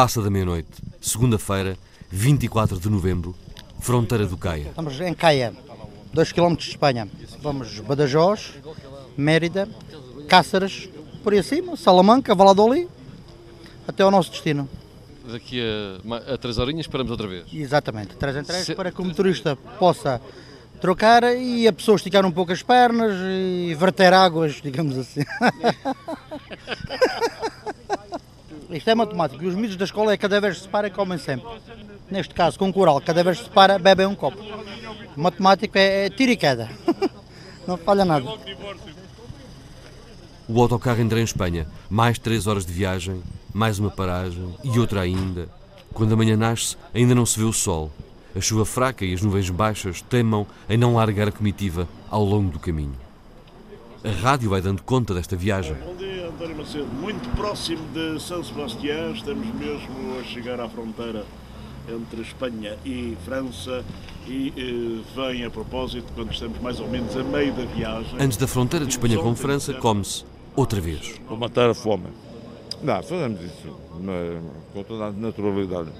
passa 0.00 0.22
da 0.22 0.30
meia-noite, 0.30 0.70
segunda-feira, 0.98 1.76
24 2.10 2.80
de 2.80 2.88
novembro, 2.88 3.36
fronteira 3.80 4.24
do 4.24 4.34
Caia. 4.34 4.68
Estamos 4.68 4.98
em 4.98 5.12
Caia, 5.12 5.52
2 6.10 6.32
km 6.32 6.54
de 6.54 6.70
Espanha. 6.70 7.06
Vamos 7.42 7.80
Badajoz, 7.80 8.54
Mérida, 9.14 9.68
Cáceres, 10.26 10.88
por 11.22 11.34
aí 11.34 11.38
acima, 11.40 11.76
Salamanca, 11.76 12.34
Valladolid, 12.34 12.88
até 13.86 14.02
ao 14.02 14.10
nosso 14.10 14.30
destino. 14.30 14.66
Daqui 15.30 15.60
a, 15.60 16.32
a 16.32 16.38
três 16.38 16.56
horinhas 16.56 16.86
esperamos 16.86 17.10
outra 17.10 17.26
vez. 17.26 17.44
Exatamente, 17.52 18.16
3 18.16 18.36
em 18.36 18.42
3, 18.42 18.64
Se... 18.64 18.74
para 18.74 18.90
que 18.90 19.02
o 19.02 19.04
motorista 19.04 19.54
possa 19.78 20.18
trocar 20.80 21.24
e 21.36 21.68
a 21.68 21.72
pessoa 21.74 21.96
esticar 21.96 22.24
um 22.24 22.32
pouco 22.32 22.52
as 22.52 22.62
pernas 22.62 23.12
e 23.20 23.76
verter 23.78 24.14
águas, 24.14 24.60
digamos 24.64 24.96
assim. 24.96 25.20
Isto 28.70 28.90
é 28.90 28.94
matemático. 28.94 29.44
Os 29.44 29.54
miúdos 29.54 29.76
da 29.76 29.84
escola 29.84 30.12
é 30.12 30.16
cada 30.16 30.40
vez 30.40 30.56
que 30.56 30.62
se 30.62 30.68
para 30.68 30.88
comem 30.90 31.18
sempre. 31.18 31.48
Neste 32.10 32.34
caso, 32.34 32.58
com 32.58 32.72
coral, 32.72 33.00
cada 33.00 33.22
vez 33.24 33.38
que 33.38 33.44
se 33.44 33.50
para, 33.50 33.78
bebem 33.78 34.06
um 34.06 34.14
copo. 34.14 34.38
Matemático 35.16 35.76
é, 35.76 36.06
é 36.06 36.10
tiro 36.10 36.32
e 36.32 36.36
queda. 36.36 36.70
Não 37.66 37.76
falha 37.76 38.04
nada. 38.04 38.26
O 40.48 40.60
autocarro 40.60 41.00
entra 41.00 41.20
em 41.20 41.24
Espanha. 41.24 41.66
Mais 41.88 42.18
três 42.18 42.46
horas 42.46 42.64
de 42.64 42.72
viagem, 42.72 43.22
mais 43.52 43.78
uma 43.78 43.90
paragem 43.90 44.54
e 44.64 44.78
outra 44.78 45.00
ainda. 45.00 45.48
Quando 45.92 46.12
a 46.12 46.16
manhã 46.16 46.36
nasce, 46.36 46.76
ainda 46.94 47.14
não 47.14 47.26
se 47.26 47.38
vê 47.38 47.44
o 47.44 47.52
sol. 47.52 47.90
A 48.34 48.40
chuva 48.40 48.64
fraca 48.64 49.04
e 49.04 49.12
as 49.12 49.22
nuvens 49.22 49.50
baixas 49.50 50.00
temam 50.02 50.46
em 50.68 50.76
não 50.76 50.94
largar 50.94 51.28
a 51.28 51.32
comitiva 51.32 51.88
ao 52.08 52.24
longo 52.24 52.50
do 52.50 52.60
caminho. 52.60 52.94
A 54.02 54.08
rádio 54.08 54.48
vai 54.48 54.62
dando 54.62 54.82
conta 54.82 55.12
desta 55.12 55.36
viagem. 55.36 55.74
Bom 55.74 55.94
dia, 55.94 56.28
António 56.28 56.56
Macedo. 56.56 56.86
Muito 56.86 57.28
próximo 57.36 57.86
de 57.92 58.18
São 58.18 58.42
Sebastião, 58.42 59.12
estamos 59.12 59.46
mesmo 59.54 60.18
a 60.18 60.24
chegar 60.24 60.58
à 60.58 60.66
fronteira 60.66 61.26
entre 61.86 62.22
Espanha 62.22 62.78
e 62.82 63.14
França 63.26 63.84
e 64.26 64.54
eh, 64.56 65.04
vem 65.14 65.44
a 65.44 65.50
propósito 65.50 66.10
quando 66.14 66.32
estamos 66.32 66.58
mais 66.60 66.80
ou 66.80 66.88
menos 66.88 67.14
a 67.14 67.22
meio 67.22 67.52
da 67.52 67.64
viagem. 67.66 68.16
Antes 68.18 68.38
da 68.38 68.46
fronteira 68.46 68.86
de 68.86 68.92
Espanha 68.92 69.18
com 69.18 69.36
França, 69.36 69.74
come-se 69.74 70.24
outra 70.56 70.80
vez. 70.80 71.20
Vou 71.28 71.36
matar 71.36 71.68
a 71.68 71.74
fome. 71.74 72.06
Não, 72.82 73.02
fazemos 73.02 73.42
isso 73.42 73.76
com 74.72 74.82
toda 74.82 75.08
a 75.08 75.12
naturalidade. 75.12 75.90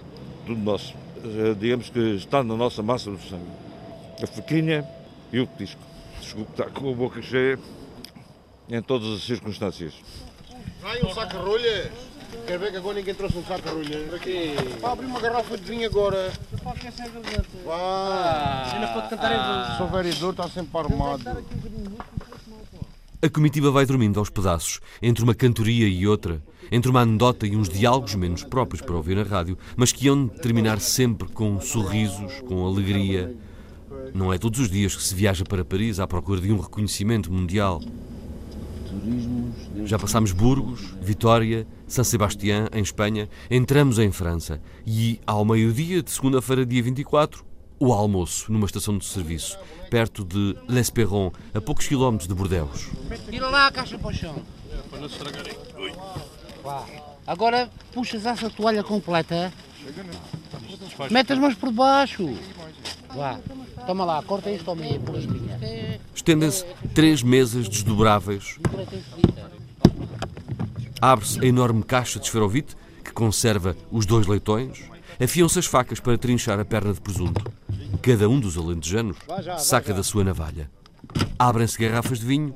Tudo 0.47 0.59
nosso. 0.63 0.95
Eh, 1.23 1.55
digamos 1.61 1.91
que 1.91 2.15
está 2.15 2.43
na 2.43 2.57
nossa 2.57 2.83
massa 2.83 3.11
do 3.11 3.19
sangue. 3.19 3.45
A 4.23 4.27
faquinha 4.27 4.89
e 5.31 5.39
o 5.39 5.47
petisco. 5.47 5.83
Desculpe, 6.19 6.51
está 6.53 6.65
com 6.65 6.91
a 6.91 6.95
boca 6.95 7.21
cheia 7.21 7.59
em 8.71 8.83
todas 8.83 9.09
as 9.09 9.23
circunstâncias. 9.23 9.95
Vai 10.81 11.03
um 11.03 11.13
saco 11.13 11.33
de 11.33 11.37
rolhas. 11.37 11.91
Quer 12.47 12.59
ver 12.59 12.71
que 12.71 12.77
agora 12.77 12.97
ninguém 12.97 13.15
trouxe 13.15 13.39
um 13.39 13.45
saco 13.45 13.63
de 13.63 13.75
rolhas? 13.75 14.21
Para 14.81 14.93
abrir 14.93 15.07
uma 15.07 15.21
garrafa 15.21 15.59
de 15.59 15.65
vinho 15.65 15.87
agora. 15.87 16.33
Não 16.53 16.59
pode 16.61 16.79
esquecer. 16.79 17.11
Ah, 17.69 18.71
ainda 18.73 19.09
cantar 19.09 19.33
ah. 19.33 19.73
em 19.75 19.79
Sou 19.79 19.89
vereador, 19.89 20.31
está 20.31 20.49
sempre 20.49 20.79
armado. 20.79 21.45
A 23.23 23.29
comitiva 23.29 23.71
vai 23.71 23.85
dormindo 23.85 24.19
aos 24.19 24.31
pedaços, 24.31 24.81
entre 25.03 25.23
uma 25.23 25.35
cantoria 25.35 25.87
e 25.87 26.07
outra, 26.07 26.43
entre 26.73 26.91
uma 26.91 27.03
anedota 27.03 27.47
e 27.47 27.55
uns 27.55 27.69
diálogos 27.69 28.15
menos 28.15 28.45
próprios 28.45 28.81
para 28.81 28.97
ouvir 28.97 29.15
na 29.15 29.25
rádio, 29.25 29.59
mas 29.77 29.93
que 29.93 30.07
iam 30.07 30.27
terminar 30.27 30.81
sempre 30.81 31.29
com 31.29 31.61
sorrisos, 31.61 32.41
com 32.49 32.67
alegria. 32.67 33.37
Não 34.15 34.33
é 34.33 34.39
todos 34.39 34.59
os 34.59 34.71
dias 34.71 34.97
que 34.97 35.03
se 35.03 35.15
viaja 35.15 35.45
para 35.45 35.65
Paris 35.65 36.01
à 36.01 36.07
procura 36.07 36.41
de 36.41 36.51
um 36.51 36.59
reconhecimento 36.59 37.31
mundial. 37.31 37.83
Já 39.85 39.99
passámos 39.99 40.33
Burgos, 40.33 40.81
Vitória, 41.01 41.67
San 41.87 42.05
Sebastián, 42.05 42.69
em 42.73 42.83
Espanha, 42.83 43.29
entramos 43.51 43.99
em 43.99 44.11
França 44.11 44.61
e, 44.87 45.21
ao 45.27 45.45
meio-dia 45.45 46.03
de 46.03 46.11
segunda-feira, 46.11 46.65
dia 46.65 46.83
24, 46.83 47.45
o 47.79 47.93
almoço 47.93 48.53
numa 48.53 48.67
estação 48.67 48.99
de 48.99 49.05
serviço, 49.05 49.59
perto 49.91 50.25
de 50.25 50.57
L'Esperon, 50.69 51.33
a 51.55 51.61
poucos 51.61 51.89
quilómetros 51.89 52.29
de 52.29 52.35
Bordeaux. 52.35 52.91
Tira 53.31 53.49
lá 53.49 53.67
a 53.69 53.73
caixa 53.73 53.99
para 53.99 54.09
o 54.09 54.13
chão. 54.13 54.37
Para 54.91 55.01
não 55.01 55.07
estragarem. 55.07 55.55
Agora 57.27 57.71
puxas 57.93 58.27
essa 58.27 58.51
toalha 58.51 58.85
completa. 58.85 59.53
Mete 61.11 61.33
as 61.33 61.39
mãos 61.39 61.55
por 61.55 61.73
baixo. 61.73 62.29
Vá. 63.15 63.41
Toma 63.87 64.05
lá, 64.05 64.23
corta 64.23 64.51
isto 64.51 64.69
ao 64.69 64.77
meio, 64.77 65.01
por 65.01 65.17
espinha. 65.17 65.59
Estendem-se 66.21 66.67
três 66.95 67.23
mesas 67.23 67.67
desdobráveis. 67.67 68.59
Abre-se 71.01 71.41
a 71.41 71.47
enorme 71.47 71.83
caixa 71.83 72.19
de 72.19 72.27
esferovite 72.27 72.77
que 73.03 73.11
conserva 73.11 73.75
os 73.91 74.05
dois 74.05 74.27
leitões. 74.27 74.83
Afiam-se 75.19 75.59
as 75.59 75.65
facas 75.65 75.99
para 75.99 76.19
trinchar 76.19 76.61
a 76.61 76.65
perna 76.65 76.93
de 76.93 77.01
presunto. 77.01 77.43
Cada 78.03 78.29
um 78.29 78.39
dos 78.39 78.59
alentejanos 78.59 79.17
saca 79.57 79.95
da 79.95 80.03
sua 80.03 80.23
navalha. 80.23 80.71
Abrem-se 81.39 81.79
garrafas 81.79 82.21
de 82.21 82.27
vinho. 82.27 82.55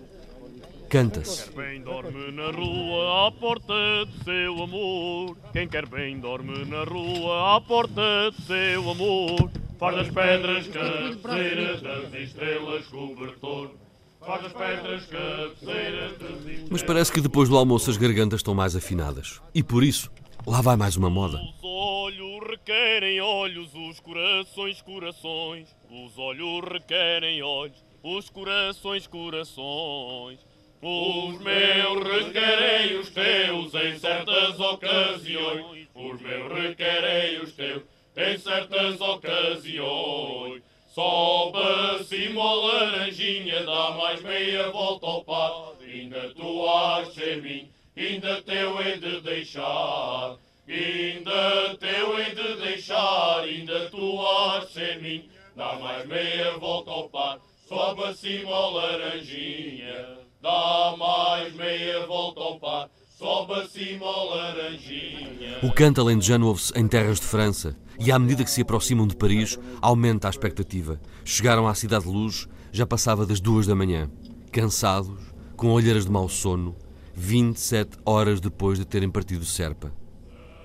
Canta-se. 0.90 1.44
Quem 1.44 1.54
quer 1.54 1.62
bem 1.64 1.80
dorme 1.80 2.32
na 2.32 2.50
rua 2.50 3.28
à 3.28 3.32
porta 3.32 4.04
do 4.04 4.24
seu 4.24 4.62
amor. 4.62 5.36
Quem 5.54 5.68
quer 5.68 5.88
bem 5.88 6.20
dorme 6.20 6.66
na 6.66 6.84
rua 6.84 7.56
à 7.56 7.60
porta 7.62 8.30
do 8.30 8.42
seu 8.42 8.90
amor. 8.90 9.63
Faz 9.84 9.96
das 9.96 10.08
pedras 10.08 10.66
cabeceiras 10.68 11.82
das 11.82 12.14
estrelas 12.14 12.86
cobertor. 12.86 13.70
Faz 14.18 14.42
das 14.42 14.52
pedras 14.54 15.04
cabeceiras 15.04 16.18
das 16.18 16.30
estrelas. 16.38 16.70
Mas 16.70 16.82
parece 16.82 17.12
que 17.12 17.20
depois 17.20 17.50
do 17.50 17.58
almoço 17.58 17.90
as 17.90 17.98
gargantas 17.98 18.40
estão 18.40 18.54
mais 18.54 18.74
afinadas. 18.74 19.42
E 19.54 19.62
por 19.62 19.84
isso, 19.84 20.10
lá 20.46 20.62
vai 20.62 20.74
mais 20.74 20.96
uma 20.96 21.10
moda. 21.10 21.36
Os 21.36 21.62
olhos 21.62 22.48
requerem 22.48 23.20
olhos, 23.20 23.74
os 23.74 24.00
corações, 24.00 24.80
corações. 24.80 25.68
Os 25.90 26.18
olhos 26.18 26.62
requerem 26.66 27.42
olhos, 27.42 27.84
os 28.02 28.30
corações, 28.30 29.06
corações. 29.06 30.38
Os 30.80 31.38
meus 31.42 32.02
requerem 32.04 33.00
os 33.00 33.10
teus 33.10 33.74
em 33.74 33.98
certas 33.98 34.58
ocasiões. 34.58 35.88
Os 35.94 36.22
meus 36.22 36.52
requerem 36.54 37.42
os 37.42 37.52
teus 37.52 37.82
em 38.16 38.38
certas 38.38 39.00
ocasiões. 39.00 40.62
Sobe 40.94 41.58
acima 41.96 42.40
a 42.40 42.54
laranjinha, 42.54 43.64
dá 43.64 43.90
mais 43.92 44.22
meia 44.22 44.70
volta 44.70 45.06
ao 45.06 45.24
par. 45.24 45.72
Ainda 45.82 46.32
tu 46.34 46.68
has 46.68 47.08
de 47.08 47.14
ser 47.14 47.42
mim, 47.42 47.68
ainda 47.96 48.42
teu 48.42 48.80
hei 48.80 48.98
de 48.98 49.20
deixar. 49.20 50.36
Ainda 50.68 51.76
teu 51.78 52.18
hei 52.18 52.34
de 52.34 52.56
deixar, 52.56 53.40
ainda 53.40 53.90
tu 53.90 54.20
has 54.24 54.68
de 54.68 54.72
ser 54.72 55.02
mim. 55.02 55.28
Dá 55.56 55.74
mais 55.74 56.06
meia 56.06 56.58
volta 56.58 56.90
ao 56.90 57.08
par, 57.08 57.40
sobe 57.68 58.04
acima 58.04 58.54
a 58.54 58.70
laranjinha. 58.70 60.18
Dá 60.40 60.94
mais 60.96 61.52
meia 61.54 62.06
volta 62.06 62.40
ao 62.40 62.58
par, 62.60 62.88
sobe 63.18 63.54
acima 63.54 64.06
a 64.06 64.24
laranjinha. 64.24 65.58
O 65.62 65.72
canto 65.72 66.00
alentejano 66.00 66.48
ouve-se 66.48 66.72
em 66.78 66.86
terras 66.86 67.20
de 67.20 67.26
França, 67.26 67.76
e 67.98 68.10
à 68.10 68.18
medida 68.18 68.44
que 68.44 68.50
se 68.50 68.62
aproximam 68.62 69.06
de 69.06 69.16
Paris, 69.16 69.58
aumenta 69.80 70.28
a 70.28 70.30
expectativa. 70.30 71.00
Chegaram 71.24 71.68
à 71.68 71.74
Cidade 71.74 72.04
de 72.04 72.10
Luz, 72.10 72.48
já 72.72 72.86
passava 72.86 73.24
das 73.24 73.40
duas 73.40 73.66
da 73.66 73.74
manhã. 73.74 74.10
Cansados, 74.50 75.20
com 75.56 75.70
olheiras 75.70 76.04
de 76.04 76.10
mau 76.10 76.28
sono, 76.28 76.74
27 77.14 77.98
horas 78.04 78.40
depois 78.40 78.78
de 78.78 78.84
terem 78.84 79.10
partido 79.10 79.44
Serpa. 79.44 79.92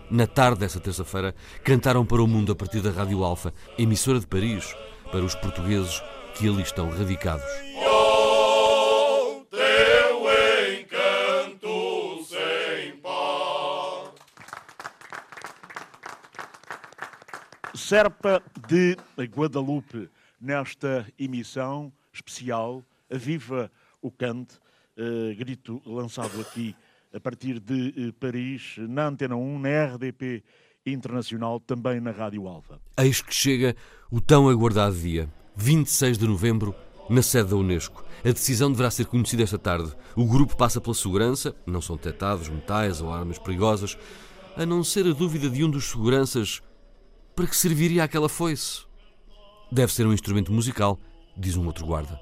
Na 0.10 0.26
tarde 0.26 0.62
dessa 0.62 0.80
terça-feira, 0.80 1.36
cantaram 1.64 2.04
para 2.04 2.24
o 2.24 2.28
mundo 2.28 2.52
a 2.52 2.56
partir 2.56 2.82
da 2.82 2.90
Rádio 2.90 3.24
Alfa, 3.24 3.54
emissora 3.78 4.20
de 4.20 4.26
Paris, 4.26 4.76
para 5.12 5.24
os 5.24 5.36
portugueses 5.36 6.02
que 6.34 6.48
ali 6.48 6.64
estão 6.64 6.90
radicados. 6.90 7.46
Serpa 17.90 18.40
de 18.68 18.96
Guadalupe, 19.36 20.12
nesta 20.40 21.08
emissão 21.18 21.92
especial, 22.14 22.84
Viva 23.10 23.72
o 24.00 24.12
Cante, 24.12 24.60
uh, 24.96 25.36
grito 25.36 25.82
lançado 25.88 26.40
aqui 26.40 26.76
a 27.12 27.20
partir 27.20 27.60
de 27.60 27.96
uh, 27.98 28.14
Paris, 28.14 28.76
na 28.78 29.08
Antena 29.08 29.36
1, 29.36 29.58
na 29.58 29.86
RDP 29.86 30.44
Internacional, 30.86 31.60
também 31.60 32.00
na 32.00 32.12
Rádio 32.12 32.48
Alva. 32.48 32.80
Eis 32.96 33.24
que 33.24 33.34
chega 33.34 33.76
o 34.12 34.22
tão 34.22 34.48
aguardado 34.48 34.96
dia, 34.96 35.28
26 35.56 36.20
de 36.20 36.28
novembro, 36.28 36.76
na 37.10 37.24
sede 37.24 37.50
da 37.50 37.56
Unesco. 37.56 38.06
A 38.24 38.30
decisão 38.30 38.72
deverá 38.72 38.92
ser 38.92 39.08
conhecida 39.08 39.42
esta 39.42 39.58
tarde. 39.58 39.92
O 40.16 40.28
grupo 40.28 40.56
passa 40.56 40.80
pela 40.80 40.94
segurança, 40.94 41.56
não 41.66 41.82
são 41.82 41.96
detectados 41.96 42.50
metais 42.50 43.02
ou 43.02 43.12
armas 43.12 43.40
perigosas, 43.40 43.98
a 44.56 44.64
não 44.64 44.84
ser 44.84 45.08
a 45.08 45.12
dúvida 45.12 45.50
de 45.50 45.64
um 45.64 45.72
dos 45.72 45.86
seguranças 45.86 46.62
para 47.40 47.48
que 47.48 47.56
serviria 47.56 48.04
aquela 48.04 48.28
foice? 48.28 48.82
Deve 49.72 49.94
ser 49.94 50.06
um 50.06 50.12
instrumento 50.12 50.52
musical, 50.52 51.00
diz 51.38 51.56
um 51.56 51.66
outro 51.68 51.86
guarda. 51.86 52.20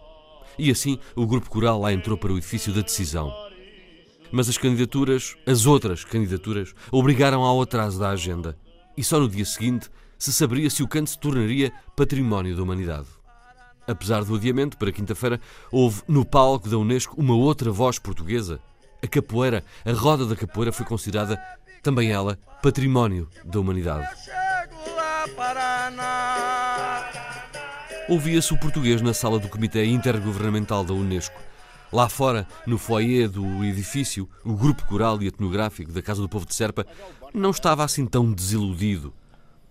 E 0.59 0.69
assim 0.69 1.00
o 1.15 1.25
grupo 1.25 1.50
coral 1.50 1.81
lá 1.81 1.91
entrou 1.91 2.15
para 2.15 2.31
o 2.31 2.38
edifício 2.38 2.71
da 2.71 2.81
decisão. 2.81 3.33
Mas 4.31 4.47
as 4.47 4.59
candidaturas, 4.59 5.36
as 5.43 5.65
outras 5.65 6.03
candidaturas, 6.03 6.71
obrigaram 6.91 7.41
ao 7.41 7.59
atraso 7.59 8.00
da 8.00 8.12
agenda. 8.12 8.55
E 8.95 9.03
só 9.03 9.19
no 9.19 9.27
dia 9.27 9.43
seguinte 9.43 9.89
se 10.19 10.31
saberia 10.31 10.69
se 10.69 10.83
o 10.83 10.88
canto 10.88 11.09
se 11.09 11.17
tornaria 11.17 11.74
património 11.95 12.55
da 12.55 12.62
humanidade. 12.62 13.07
Apesar 13.88 14.24
do 14.24 14.36
adiamento 14.36 14.77
para 14.77 14.91
quinta-feira, 14.91 15.41
houve 15.71 16.03
no 16.07 16.24
palco 16.24 16.69
da 16.69 16.77
Unesco 16.77 17.19
uma 17.19 17.33
outra 17.33 17.71
voz 17.71 17.97
portuguesa. 17.97 18.59
A 19.03 19.07
capoeira, 19.07 19.63
a 19.83 19.93
roda 19.93 20.27
da 20.27 20.36
capoeira, 20.36 20.71
foi 20.71 20.86
considerada, 20.86 21.41
também 21.81 22.12
ela, 22.12 22.38
património 22.62 23.27
da 23.43 23.59
humanidade. 23.59 24.07
Ouvia-se 28.10 28.53
o 28.53 28.57
português 28.57 29.01
na 29.01 29.13
sala 29.13 29.38
do 29.38 29.50
Comitê 29.50 29.86
Intergovernamental 29.86 30.84
da 30.84 30.93
Unesco. 30.93 31.39
Lá 31.91 32.10
fora, 32.10 32.48
no 32.65 32.77
foyer 32.77 33.29
do 33.29 33.63
edifício, 33.63 34.29
o 34.43 34.53
grupo 34.53 34.86
coral 34.86 35.22
e 35.22 35.27
etnográfico 35.27 35.91
da 35.91 36.01
Casa 36.01 36.22
do 36.22 36.29
Povo 36.29 36.46
de 36.46 36.53
Serpa 36.53 36.86
não 37.34 37.51
estava 37.51 37.84
assim 37.84 38.05
tão 38.05 38.31
desiludido. 38.31 39.13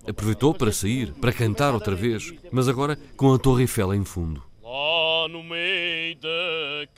Aproveitou 0.08 0.54
para 0.54 0.72
sair, 0.72 1.12
para 1.14 1.32
cantar 1.32 1.74
outra 1.74 1.94
vez, 1.94 2.32
mas 2.52 2.68
agora 2.68 2.96
com 3.16 3.34
a 3.34 3.38
Torre 3.38 3.62
Eiffel 3.64 3.92
em 3.92 4.04
fundo. 4.04 4.42
Lá 4.62 5.28
no 5.28 5.42
meio 5.42 6.16
daqueles 6.16 6.96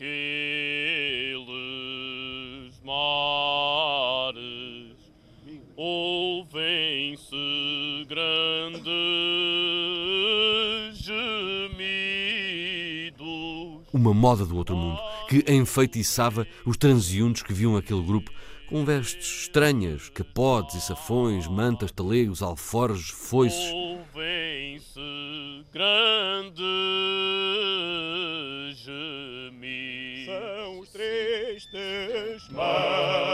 mares 2.85 3.98
ouvem-se 5.81 7.37
grandes 8.09 8.83
gemidos. 10.97 11.79
Uma 13.93 14.13
moda 14.13 14.45
do 14.45 14.57
outro 14.57 14.77
mundo 14.77 15.01
que 15.29 15.45
enfeitiçava 15.49 16.45
os 16.67 16.77
transeuntes 16.77 17.45
que 17.45 17.53
viam 17.53 17.77
aquele 17.77 18.03
grupo 18.03 18.33
com 18.69 18.85
vestes 18.85 19.43
estranhas, 19.43 20.09
capotes 20.09 20.75
e 20.75 20.81
safões, 20.81 21.47
mantas, 21.47 21.93
talegos, 21.93 22.43
alforjes, 22.43 23.11
foices. 23.11 23.73
Ouvem-se 23.73 25.01
grandes 25.73 26.65
gemidos. 28.75 30.27
São 30.27 30.81
os 30.81 30.89
tristes 30.89 32.49
marinheiros. 32.51 33.28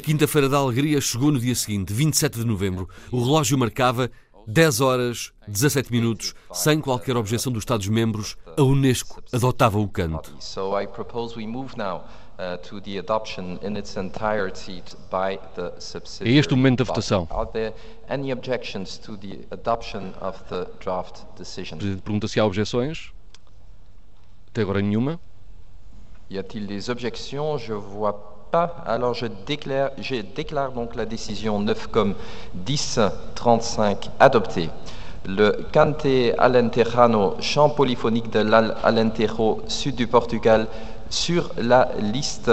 Quinta-feira 0.00 0.48
da 0.48 0.56
Alegria 0.56 1.00
chegou 1.00 1.30
no 1.30 1.38
dia 1.38 1.54
seguinte, 1.54 1.92
27 1.92 2.38
de 2.38 2.44
novembro. 2.44 2.88
O 3.12 3.22
relógio 3.22 3.58
marcava 3.58 4.10
10 4.46 4.80
horas, 4.80 5.32
17 5.46 5.92
minutos, 5.92 6.34
sem 6.52 6.80
qualquer 6.80 7.16
objeção 7.16 7.52
dos 7.52 7.62
Estados-membros, 7.62 8.36
a 8.56 8.62
Unesco 8.62 9.22
adotava 9.32 9.78
o 9.78 9.86
canto. 9.86 10.34
So 10.40 10.80
I 10.80 10.86
propose 10.86 11.36
we 11.36 11.46
move 11.46 11.76
now 11.76 12.04
uh, 12.38 12.56
to 12.68 12.80
the 12.80 12.98
adoption 12.98 13.58
in 13.62 13.76
its 13.76 13.96
entirety 13.96 14.82
by 15.10 15.38
the 15.54 15.78
subsidiary 15.78 16.36
É 16.36 16.40
este 16.40 16.54
o 16.54 16.56
momento 16.56 16.78
da 16.78 16.84
votação. 16.84 17.28
Are 17.30 17.48
there 17.52 17.74
any 18.08 18.32
objections 18.32 18.96
to 18.98 19.16
the 19.18 19.46
adoption 19.50 20.12
of 20.20 20.42
the 20.48 20.66
draft 20.82 21.22
decision? 21.36 21.76
O 21.76 21.78
Presidente 21.78 22.02
pergunta 22.02 22.26
se 22.26 22.40
há 22.40 22.46
objeções. 22.46 23.12
Até 24.48 24.62
agora 24.62 24.80
nenhuma. 24.80 25.20
Y 26.30 26.38
a-t-il 26.38 26.66
des 26.66 26.88
objections 26.88 27.60
Je 27.60 27.74
vois 27.74 28.14
Alors 28.52 29.14
je 29.14 29.26
déclare, 29.46 30.72
donc 30.72 30.96
la 30.96 31.06
décision 31.06 31.60
9 31.60 31.86
comme 31.86 32.14
1035 32.66 34.10
adoptée. 34.18 34.70
Le 35.24 35.66
cante 35.72 36.06
alenterrano, 36.36 37.36
chant 37.40 37.70
polyphonique 37.70 38.30
de 38.30 38.40
l'Alentejo 38.40 39.62
sud 39.68 39.94
du 39.94 40.08
Portugal, 40.08 40.66
sur 41.08 41.50
la 41.58 41.90
liste 42.00 42.50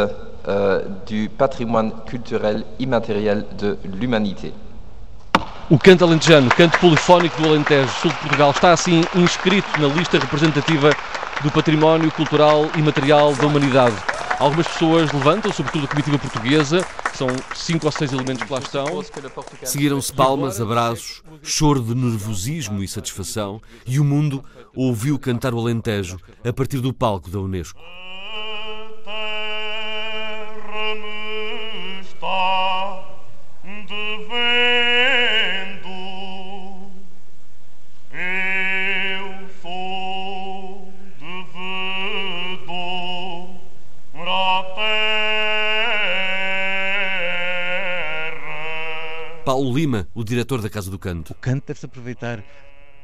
euh, 0.47 0.83
du 1.07 1.29
patrimoine 1.29 1.91
culturel 2.05 2.63
immatériel 2.79 3.45
de 3.57 3.77
l'humanité. 3.99 4.53
O 5.71 5.77
canto 5.77 6.05
alentejano, 6.05 6.49
canto 6.49 6.77
polifónico 6.77 7.41
do 7.41 7.49
Alentejo, 7.49 7.89
sul 7.89 8.11
de 8.11 8.17
Portugal, 8.17 8.51
está 8.51 8.71
assim 8.71 9.03
inscrito 9.15 9.67
na 9.79 9.87
lista 9.87 10.19
representativa 10.19 10.91
do 11.41 11.51
património 11.51 12.11
cultural 12.11 12.69
e 12.77 12.81
material 12.81 13.33
da 13.33 13.47
humanidade. 13.47 14.16
Algumas 14.39 14.67
pessoas 14.67 15.11
levantam, 15.11 15.51
sobretudo 15.51 15.85
a 15.85 15.87
comitiva 15.87 16.19
portuguesa, 16.19 16.85
são 17.15 17.27
cinco 17.55 17.87
ou 17.87 17.91
seis 17.91 18.13
elementos 18.13 18.43
que 18.43 18.53
lá 18.53 18.59
estão. 18.59 19.03
Seguiram-se 19.63 20.13
palmas, 20.13 20.61
abraços, 20.61 21.23
choro 21.41 21.81
de 21.81 21.95
nervosismo 21.95 22.83
e 22.83 22.87
satisfação, 22.87 23.59
e 23.85 23.99
o 23.99 24.03
mundo 24.03 24.45
ouviu 24.75 25.17
cantar 25.17 25.55
o 25.55 25.59
Alentejo 25.59 26.17
a 26.47 26.53
partir 26.53 26.79
do 26.79 26.93
palco 26.93 27.31
da 27.31 27.39
Unesco. 27.39 27.81
Paulo 49.57 49.75
Lima, 49.75 50.07
o 50.13 50.23
diretor 50.23 50.61
da 50.61 50.69
Casa 50.69 50.91
do 50.91 50.99
Canto. 50.99 51.31
O 51.31 51.35
canto 51.35 51.65
deve-se 51.65 51.87
aproveitar 51.87 52.43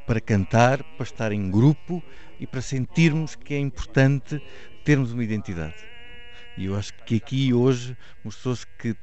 para 0.06 0.22
cantar, 0.22 0.84
para 0.84 1.04
estar 1.04 1.32
em 1.32 1.50
grupo 1.50 2.00
e 2.40 2.46
para 2.46 2.62
sentirmos 2.62 3.34
que 3.34 3.56
é 3.56 3.58
importante 3.58 4.40
termos 4.86 5.12
uma 5.14 5.24
identidade. 5.24 5.74
E 6.56 6.66
eu 6.66 6.76
acho 6.76 6.94
que 7.06 7.16
aqui 7.16 7.52
hoje 7.52 7.98
mostrou-se 8.24 8.68
que 8.78 8.96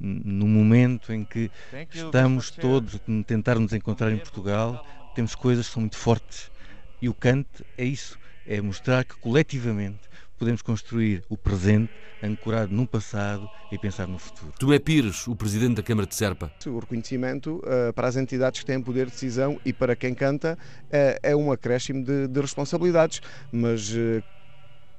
no 0.00 0.46
momento 0.46 1.12
em 1.12 1.24
que 1.24 1.50
estamos 1.92 2.52
todos 2.52 2.94
a 2.94 3.22
tentar 3.24 3.58
nos 3.58 3.72
encontrar 3.72 4.12
em 4.12 4.18
Portugal, 4.18 4.86
temos 5.16 5.34
coisas 5.34 5.66
que 5.66 5.72
são 5.72 5.80
muito 5.80 5.96
fortes. 5.96 6.52
E 7.02 7.08
o 7.08 7.14
canto 7.14 7.66
é 7.76 7.84
isso, 7.84 8.16
é 8.46 8.60
mostrar 8.60 9.02
que 9.04 9.16
coletivamente 9.16 10.08
podemos 10.38 10.62
construir 10.62 11.22
o 11.28 11.36
presente 11.36 11.90
ancorado 12.22 12.74
no 12.74 12.86
passado 12.86 13.48
e 13.70 13.78
pensar 13.78 14.06
no 14.06 14.18
futuro. 14.18 14.52
Tomé 14.58 14.78
Pires, 14.78 15.26
o 15.26 15.36
presidente 15.36 15.76
da 15.76 15.82
Câmara 15.82 16.06
de 16.06 16.14
Serpa. 16.14 16.50
O 16.66 16.78
reconhecimento 16.78 17.56
uh, 17.64 17.92
para 17.92 18.08
as 18.08 18.16
entidades 18.16 18.60
que 18.60 18.66
têm 18.66 18.80
poder 18.80 19.06
de 19.06 19.12
decisão 19.12 19.60
e 19.64 19.72
para 19.72 19.94
quem 19.94 20.14
canta 20.14 20.58
uh, 20.84 21.18
é 21.22 21.34
um 21.34 21.52
acréscimo 21.52 22.04
de, 22.04 22.28
de 22.28 22.40
responsabilidades, 22.40 23.20
mas 23.52 23.90
uh, 23.90 24.22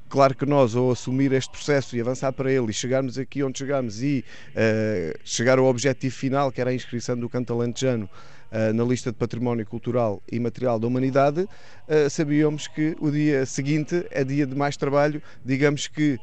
claro 0.08 0.36
que 0.36 0.46
nós, 0.46 0.76
ao 0.76 0.92
assumir 0.92 1.32
este 1.32 1.52
processo 1.52 1.96
e 1.96 2.02
avançar 2.02 2.32
para 2.32 2.52
ele 2.52 2.70
e 2.70 2.74
chegarmos 2.74 3.18
aqui 3.18 3.44
onde 3.44 3.58
chegamos 3.58 4.02
e 4.02 4.24
chegar 5.24 5.60
ao 5.60 5.66
objetivo 5.66 6.16
final, 6.16 6.52
que 6.52 6.60
era 6.60 6.72
a 6.72 6.74
inscrição 6.74 7.16
do 7.18 7.30
canto 7.30 7.54
alentejano 7.54 8.10
na 8.74 8.84
lista 8.84 9.12
de 9.12 9.18
património 9.18 9.66
cultural 9.66 10.22
e 10.32 10.40
material 10.40 10.80
da 10.80 10.88
humanidade, 10.88 11.48
sabíamos 12.10 12.68
que 12.68 12.96
o 13.00 13.12
dia 13.12 13.46
seguinte 13.46 14.06
é 14.10 14.24
dia 14.24 14.46
de 14.46 14.56
mais 14.56 14.76
trabalho, 14.76 15.22
digamos 15.46 15.88
que 15.88 16.20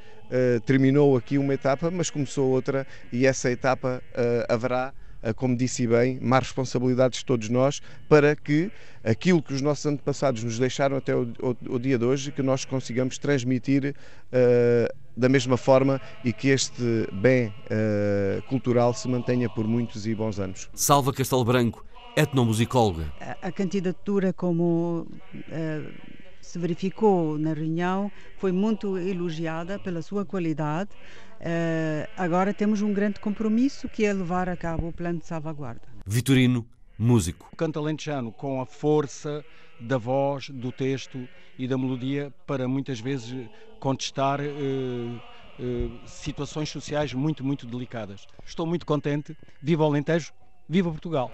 terminou 0.65 1.17
aqui 1.17 1.39
uma 1.39 1.55
etapa, 1.55 1.91
mas 1.91 2.11
começou 2.11 2.51
outra 2.51 2.87
e 3.12 3.27
essa 3.27 3.51
etapa 3.51 4.03
haverá 4.49 4.93
como 5.35 5.57
disse 5.57 5.87
bem, 5.87 6.19
mais 6.21 6.45
responsabilidades 6.45 7.21
de 7.21 7.25
todos 7.25 7.49
nós 7.49 7.81
para 8.09 8.37
que 8.37 8.71
aquilo 9.03 9.43
que 9.43 9.53
os 9.53 9.61
nossos 9.61 9.87
antepassados 9.87 10.45
nos 10.45 10.59
deixaram 10.59 10.97
até 10.97 11.15
o, 11.15 11.33
o, 11.41 11.75
o 11.75 11.79
dia 11.79 11.99
de 11.99 12.05
hoje, 12.05 12.31
que 12.31 12.43
nós 12.43 12.65
consigamos 12.65 13.19
transmitir 13.19 13.95
uh, 13.95 14.95
da 15.17 15.29
mesma 15.29 15.57
forma 15.57 16.01
e 16.25 16.33
que 16.33 16.49
este 16.49 17.09
bem 17.12 17.49
uh, 17.49 18.43
cultural 18.49 18.93
se 18.93 19.09
mantenha 19.09 19.49
por 19.49 19.67
muitos 19.67 20.07
e 20.07 20.15
bons 20.15 20.39
anos. 20.39 20.69
Salva 20.75 21.12
Castelo 21.12 21.45
Branco, 21.45 21.85
etnomusicóloga. 22.17 23.13
A, 23.21 23.49
a 23.49 23.53
candidatura, 23.53 24.33
como 24.33 25.07
uh, 25.35 25.93
se 26.41 26.59
verificou 26.59 27.39
na 27.39 27.53
reunião, 27.53 28.11
foi 28.39 28.51
muito 28.51 28.97
elogiada 28.97 29.79
pela 29.79 30.01
sua 30.01 30.25
qualidade. 30.25 30.91
Uh, 31.39 32.09
agora 32.17 32.55
temos 32.55 32.81
um 32.81 32.93
grande 32.93 33.21
compromisso 33.21 33.89
que 33.89 34.07
é 34.07 34.13
levar 34.13 34.49
a 34.49 34.57
cabo 34.57 34.89
o 34.89 34.93
plano 34.93 35.19
de 35.19 35.27
salvaguarda. 35.27 35.83
Vitorino, 36.07 36.67
músico. 36.99 37.49
O 37.53 37.57
canto 37.57 37.79
alentejano 37.79 38.33
com 38.33 38.61
a 38.61 38.67
força 38.67 39.45
da 39.79 39.99
voz, 39.99 40.49
do 40.49 40.73
texto 40.73 41.29
e 41.59 41.69
da 41.69 41.77
melodia 41.77 42.33
para 42.47 42.67
muitas 42.67 42.99
vezes 42.99 43.49
contestar 43.79 44.41
uh, 44.41 44.45
uh, 44.45 46.01
situações 46.07 46.71
sociais 46.71 47.13
muito, 47.13 47.45
muito 47.45 47.67
delicadas. 47.67 48.27
Estou 48.47 48.67
muito 48.67 48.87
contente. 48.87 49.37
Viva 49.61 49.85
o 49.85 49.87
Alentejo, 49.87 50.33
viva 50.67 50.91
Portugal! 50.91 51.31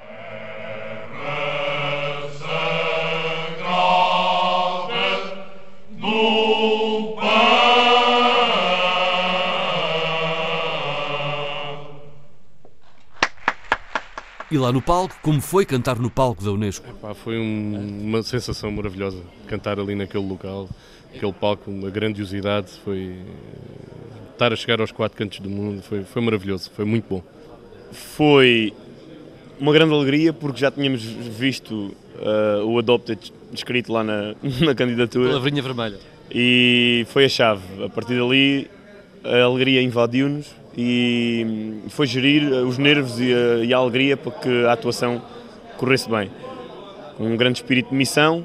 E 14.53 14.59
lá 14.59 14.71
no 14.71 14.83
palco, 14.83 15.17
como 15.23 15.41
foi 15.41 15.65
cantar 15.65 15.99
no 15.99 16.11
palco 16.11 16.45
da 16.45 16.51
Unesco? 16.51 16.87
Epá, 16.87 17.15
foi 17.15 17.39
um, 17.39 18.03
uma 18.03 18.23
sensação 18.23 18.71
maravilhosa 18.71 19.19
cantar 19.47 19.81
ali 19.81 19.95
naquele 19.95 20.29
local, 20.29 20.69
aquele 21.15 21.33
palco, 21.33 21.71
uma 21.71 21.89
grandiosidade, 21.89 22.71
foi 22.85 23.17
estar 24.33 24.53
a 24.53 24.57
chegar 24.57 24.81
aos 24.83 24.93
quatro 24.93 25.17
cantos 25.17 25.39
do 25.39 25.49
mundo 25.49 25.83
foi, 25.83 26.05
foi 26.05 26.21
maravilhoso, 26.21 26.71
foi 26.75 26.85
muito 26.85 27.07
bom. 27.09 27.23
Foi 27.93 28.75
uma 29.59 29.73
grande 29.73 29.95
alegria 29.95 30.35
porque 30.35 30.61
já 30.61 30.71
tínhamos 30.71 31.03
visto 31.03 31.95
uh, 32.17 32.67
o 32.67 32.79
Adopted 32.79 33.33
escrito 33.53 33.93
lá 33.93 34.03
na, 34.03 34.35
na 34.65 34.75
candidatura. 34.75 35.29
Palavrinha 35.29 35.63
vermelha. 35.63 35.99
E 36.31 37.07
foi 37.09 37.27
a 37.27 37.29
chave. 37.29 37.63
A 37.85 37.89
partir 37.89 38.19
dali 38.19 38.71
a 39.25 39.43
alegria 39.43 39.83
invadiu-nos 39.83 40.55
e 40.77 41.83
foi 41.91 42.07
gerir 42.07 42.45
os 42.67 42.79
nervos 42.79 43.21
e 43.21 43.33
a, 43.33 43.65
e 43.65 43.75
a, 43.75 43.77
alegria 43.77 44.17
para 44.17 44.33
que 44.33 44.65
a 44.65 44.73
atuação 44.73 45.23
corresse 45.77 46.09
bem. 46.09 46.31
Com 47.17 47.25
um 47.25 47.37
grande 47.37 47.59
espírito 47.59 47.91
de 47.91 47.95
missão, 47.95 48.45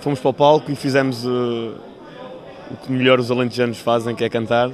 fomos 0.00 0.18
para 0.20 0.30
o 0.30 0.34
palco 0.34 0.70
e 0.70 0.74
fizemos 0.74 1.24
uh, 1.24 1.74
o 2.70 2.76
que 2.76 2.90
melhor 2.90 3.20
os 3.20 3.30
alentejanos 3.30 3.78
fazem, 3.78 4.14
que 4.14 4.24
é 4.24 4.28
cantar. 4.28 4.70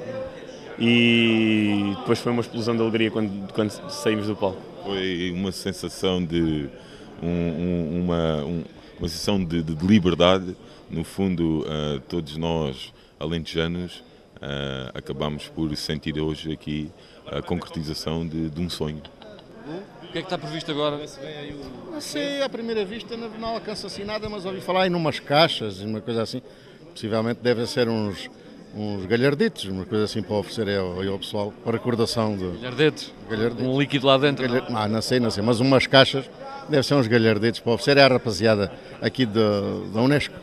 E 0.79 1.95
depois 1.99 2.19
foi 2.19 2.33
uma 2.33 2.41
explosão 2.41 2.75
de 2.75 2.83
alegria 2.83 3.11
quando, 3.11 3.53
quando 3.53 3.71
saímos 3.91 4.27
do 4.27 4.35
palco. 4.35 4.61
Foi 4.85 5.33
uma 5.35 5.53
sensação 5.53 6.25
de 6.25 6.69
um, 7.23 7.29
um, 7.29 8.01
uma, 8.03 8.45
um, 8.45 8.45
uma 8.45 8.65
sensação 9.09 9.43
de, 9.43 9.63
de, 9.63 9.87
liberdade. 9.87 10.57
No 10.91 11.05
fundo, 11.05 11.61
uh, 11.61 12.01
todos 12.09 12.37
nós 12.37 12.93
alentejanos 13.19 14.03
uh, 14.37 14.91
acabamos 14.95 15.49
por 15.49 15.75
sentir 15.77 16.21
hoje 16.21 16.53
aqui 16.53 16.91
a 17.27 17.43
concretização 17.43 18.27
de, 18.27 18.51
de 18.51 18.61
um 18.61 18.69
sonho. 18.69 19.03
O 20.03 20.13
que 20.13 20.19
é 20.19 20.21
que 20.21 20.27
está 20.27 20.39
previsto 20.39 20.71
agora? 20.71 21.01
Não 21.91 22.01
sei, 22.01 22.43
à 22.43 22.49
primeira 22.49 22.85
vista 22.85 23.17
não, 23.17 23.29
não 23.31 23.49
alcança 23.49 23.87
assim 23.87 24.05
nada, 24.05 24.29
mas 24.29 24.45
ouvi 24.45 24.61
falar 24.61 24.87
em 24.87 24.95
umas 24.95 25.19
caixas, 25.19 25.81
uma 25.81 26.01
coisa 26.01 26.23
assim. 26.23 26.43
Possivelmente 26.91 27.41
devem 27.43 27.67
ser 27.67 27.89
uns, 27.89 28.31
uns 28.77 29.07
galharditos, 29.07 29.65
uma 29.65 29.85
coisa 29.85 30.05
assim 30.05 30.23
para 30.23 30.37
oferecer 30.37 30.79
ao, 30.79 31.03
ao 31.03 31.19
pessoal, 31.19 31.53
para 31.65 31.73
recordação 31.73 32.37
de... 32.37 32.45
Galhardetes? 32.59 33.13
Galhardetes. 33.29 33.67
Um 33.67 33.81
líquido 33.81 34.07
lá 34.07 34.17
dentro? 34.19 34.47
Galhar... 34.47 34.67
Ah, 34.69 34.87
não 34.87 35.03
sei, 35.03 35.19
não 35.19 35.31
sei, 35.31 35.43
mas 35.43 35.59
umas 35.59 35.87
caixas, 35.89 36.31
deve 36.69 36.83
ser 36.83 36.95
uns 36.95 37.07
galhardetes 37.07 37.61
para 37.61 37.73
oferecer 37.73 37.99
à 37.99 38.09
rapaziada 38.09 38.73
aqui 39.01 39.27
da 39.27 40.01
Unesco. 40.01 40.35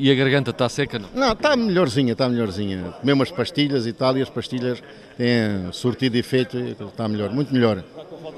E 0.00 0.12
a 0.12 0.14
garganta 0.14 0.52
está 0.52 0.68
seca, 0.68 0.96
não? 0.98 1.08
Não, 1.12 1.32
está 1.32 1.56
melhorzinha, 1.56 2.12
está 2.12 2.28
melhorzinha. 2.28 2.94
Comer 3.00 3.14
umas 3.14 3.32
pastilhas 3.32 3.84
e 3.84 3.92
tal, 3.92 4.16
e 4.16 4.22
as 4.22 4.30
pastilhas 4.30 4.80
têm 5.16 5.72
surtido 5.72 6.16
efeito 6.16 6.56
e 6.56 6.70
está 6.70 7.08
melhor, 7.08 7.30
muito 7.30 7.52
melhor. 7.52 7.82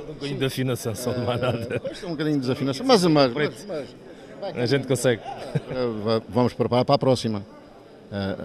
Um 0.09 0.15
bocadinho 0.15 0.39
de 0.39 0.45
afinação, 0.47 0.95
só 0.95 1.13
não 1.13 1.31
há 1.31 1.37
nada. 1.37 1.83
Isto 1.93 2.07
é 2.07 2.09
um 2.09 2.13
bocadinho 2.13 2.37
de 2.37 2.41
desafinação, 2.41 2.87
mas, 2.87 3.05
mas, 3.05 3.35
mas, 3.35 3.67
mas 3.67 4.57
a 4.57 4.67
gente 4.67 4.87
consegue. 4.87 5.21
Vamos 6.31 6.55
preparar 6.55 6.85
para 6.85 6.95
a 6.95 6.99
próxima. 6.99 7.45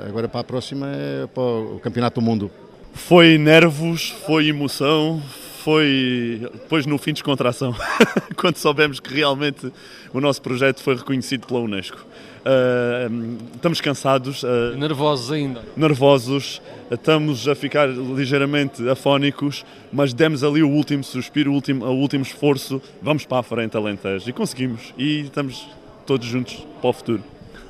Agora 0.07 0.27
para 0.27 0.41
a 0.41 0.43
próxima 0.43 0.88
é 0.88 1.27
para 1.27 1.41
o 1.41 1.79
Campeonato 1.81 2.19
do 2.19 2.25
Mundo. 2.25 2.51
Foi 2.93 3.38
nervos, 3.38 4.09
foi 4.25 4.47
emoção, 4.49 5.21
foi 5.65 6.47
depois 6.54 6.86
no 6.86 6.95
fim 6.99 7.12
descontração, 7.12 7.75
quando 8.38 8.56
soubemos 8.58 8.99
que 8.99 9.12
realmente 9.12 9.73
o 10.13 10.21
nosso 10.21 10.39
projeto 10.39 10.80
foi 10.80 10.95
reconhecido 10.95 11.47
pela 11.47 11.60
Unesco. 11.60 11.97
Uh, 11.97 13.39
estamos 13.56 13.82
cansados. 13.82 14.43
Uh, 14.43 14.78
nervosos 14.78 15.32
ainda. 15.32 15.63
Nervosos, 15.75 16.62
estamos 16.91 17.47
a 17.47 17.56
ficar 17.56 17.89
ligeiramente 17.89 18.88
afónicos, 18.88 19.65
mas 19.91 20.13
demos 20.13 20.43
ali 20.43 20.62
o 20.62 20.69
último 20.69 21.04
suspiro, 21.04 21.49
o 21.49 21.56
último, 21.56 21.84
o 21.84 21.95
último 21.95 22.21
esforço. 22.21 22.80
Vamos 23.01 23.25
para 23.25 23.39
a 23.39 23.43
frente, 23.43 23.75
Alentejo. 23.75 24.30
E 24.30 24.34
conseguimos. 24.34 24.93
E 24.95 25.21
estamos 25.21 25.67
todos 26.06 26.28
juntos 26.28 26.63
para 26.80 26.89
o 26.91 26.93
futuro. 26.93 27.23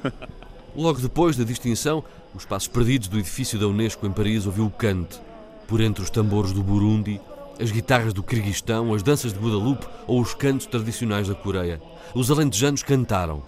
Logo 0.75 0.99
depois 0.99 1.37
da 1.37 1.45
distinção, 1.45 2.03
os 2.33 2.43
passos 2.43 2.67
perdidos 2.67 3.07
do 3.07 3.17
edifício 3.17 3.57
da 3.57 3.67
Unesco 3.67 4.05
em 4.05 4.11
Paris 4.11 4.45
ouviu 4.45 4.65
o 4.65 4.69
cante. 4.69 5.17
Por 5.65 5.79
entre 5.79 6.03
os 6.03 6.09
tambores 6.09 6.51
do 6.51 6.61
Burundi, 6.61 7.21
as 7.59 7.71
guitarras 7.71 8.13
do 8.13 8.23
Kirguistão, 8.23 8.93
as 8.93 9.01
danças 9.01 9.33
de 9.33 9.39
Guadalupe 9.39 9.87
ou 10.07 10.21
os 10.21 10.33
cantos 10.33 10.65
tradicionais 10.65 11.27
da 11.27 11.35
Coreia. 11.35 11.81
Os 12.13 12.29
alentejanos 12.29 12.83
cantaram. 12.83 13.43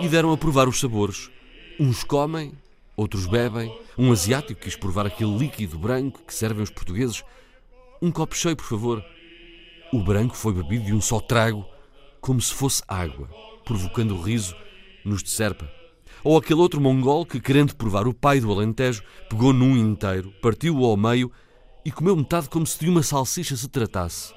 E 0.00 0.08
deram 0.08 0.32
a 0.32 0.36
provar 0.36 0.68
os 0.68 0.80
sabores. 0.80 1.30
Uns 1.78 2.02
comem, 2.02 2.52
outros 2.96 3.26
bebem. 3.26 3.74
Um 3.96 4.12
asiático 4.12 4.60
quis 4.60 4.76
provar 4.76 5.06
aquele 5.06 5.36
líquido 5.36 5.78
branco 5.78 6.20
que 6.26 6.34
servem 6.34 6.62
os 6.62 6.70
portugueses. 6.70 7.24
Um 8.00 8.10
copo 8.10 8.36
cheio, 8.36 8.56
por 8.56 8.66
favor. 8.66 9.04
O 9.92 10.02
branco 10.02 10.36
foi 10.36 10.52
bebido 10.52 10.86
de 10.86 10.94
um 10.94 11.00
só 11.00 11.20
trago, 11.20 11.64
como 12.20 12.40
se 12.40 12.52
fosse 12.52 12.82
água, 12.88 13.28
provocando 13.64 14.16
o 14.16 14.20
riso 14.20 14.56
nos 15.04 15.22
de 15.22 15.30
Serpa. 15.30 15.81
Ou 16.24 16.36
aquele 16.36 16.60
outro 16.60 16.80
mongol 16.80 17.26
que, 17.26 17.40
querendo 17.40 17.74
provar 17.74 18.06
o 18.06 18.14
pai 18.14 18.40
do 18.40 18.52
Alentejo, 18.52 19.02
pegou 19.28 19.52
num 19.52 19.76
inteiro, 19.76 20.32
partiu-o 20.40 20.84
ao 20.84 20.96
meio 20.96 21.30
e 21.84 21.90
comeu 21.90 22.14
metade 22.14 22.48
como 22.48 22.66
se 22.66 22.78
de 22.78 22.88
uma 22.88 23.02
salsicha 23.02 23.56
se 23.56 23.68
tratasse. 23.68 24.32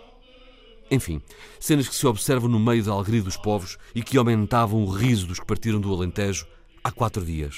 Enfim, 0.89 1.21
cenas 1.59 1.87
que 1.87 1.95
se 1.95 2.05
observam 2.05 2.49
no 2.49 2.59
meio 2.59 2.83
da 2.83 2.91
alegria 2.91 3.21
dos 3.21 3.37
povos 3.37 3.77
e 3.93 4.03
que 4.03 4.17
aumentavam 4.17 4.83
o 4.83 4.89
riso 4.89 5.27
dos 5.27 5.39
que 5.39 5.45
partiram 5.45 5.79
do 5.79 5.93
Alentejo 5.93 6.45
há 6.83 6.91
quatro 6.91 7.23
dias. 7.23 7.55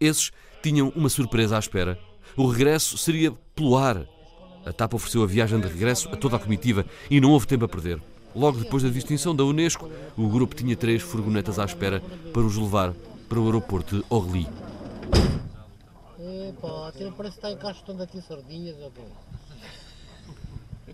Esses 0.00 0.30
tinham 0.62 0.92
uma 0.94 1.08
surpresa 1.08 1.56
à 1.56 1.58
espera. 1.58 1.98
O 2.36 2.46
regresso 2.46 2.96
seria 2.96 3.32
pelo 3.54 3.76
ar. 3.76 4.06
A 4.64 4.72
TAP 4.72 4.94
ofereceu 4.94 5.22
a 5.22 5.26
viagem 5.26 5.58
de 5.58 5.66
regresso 5.66 6.08
a 6.10 6.16
toda 6.16 6.36
a 6.36 6.38
comitiva 6.38 6.86
e 7.10 7.20
não 7.20 7.30
houve 7.30 7.46
tempo 7.46 7.64
a 7.64 7.68
perder. 7.68 8.00
Logo 8.34 8.58
depois 8.58 8.82
da 8.82 8.88
distinção 8.88 9.34
da 9.34 9.42
Unesco, 9.42 9.90
o 10.16 10.28
grupo 10.28 10.54
tinha 10.54 10.76
três 10.76 11.02
furgonetas 11.02 11.58
à 11.58 11.64
espera 11.64 12.00
para 12.32 12.42
os 12.42 12.56
levar 12.56 12.94
para 13.30 13.38
o 13.38 13.44
aeroporto 13.46 13.98
de 13.98 14.04
Orly. 14.10 14.48
Epá, 16.18 16.92
parece 17.16 17.38
que 17.38 17.46
está 17.46 17.50
em 17.52 17.56
caixa 17.56 17.80
aqui 18.02 18.20
sardinhas. 18.20 18.76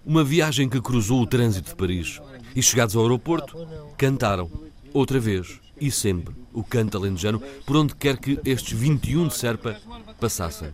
Uma 0.05 0.22
viagem 0.22 0.68
que 0.68 0.81
cruzou 0.83 1.22
o 1.22 1.27
trânsito 1.27 1.70
de 1.70 1.75
Paris. 1.75 2.20
E 2.55 2.62
chegados 2.62 2.94
ao 2.94 3.03
aeroporto, 3.03 3.57
cantaram. 3.96 4.51
Outra 4.92 5.18
vez, 5.18 5.61
e 5.81 5.90
sempre, 5.90 6.37
o 6.53 6.62
canto 6.62 6.99
alentejano, 6.99 7.40
por 7.64 7.77
onde 7.77 7.96
quer 7.96 8.18
que 8.18 8.38
estes 8.44 8.79
21 8.79 9.29
de 9.29 9.35
Serpa 9.35 9.81
passassem. 10.20 10.68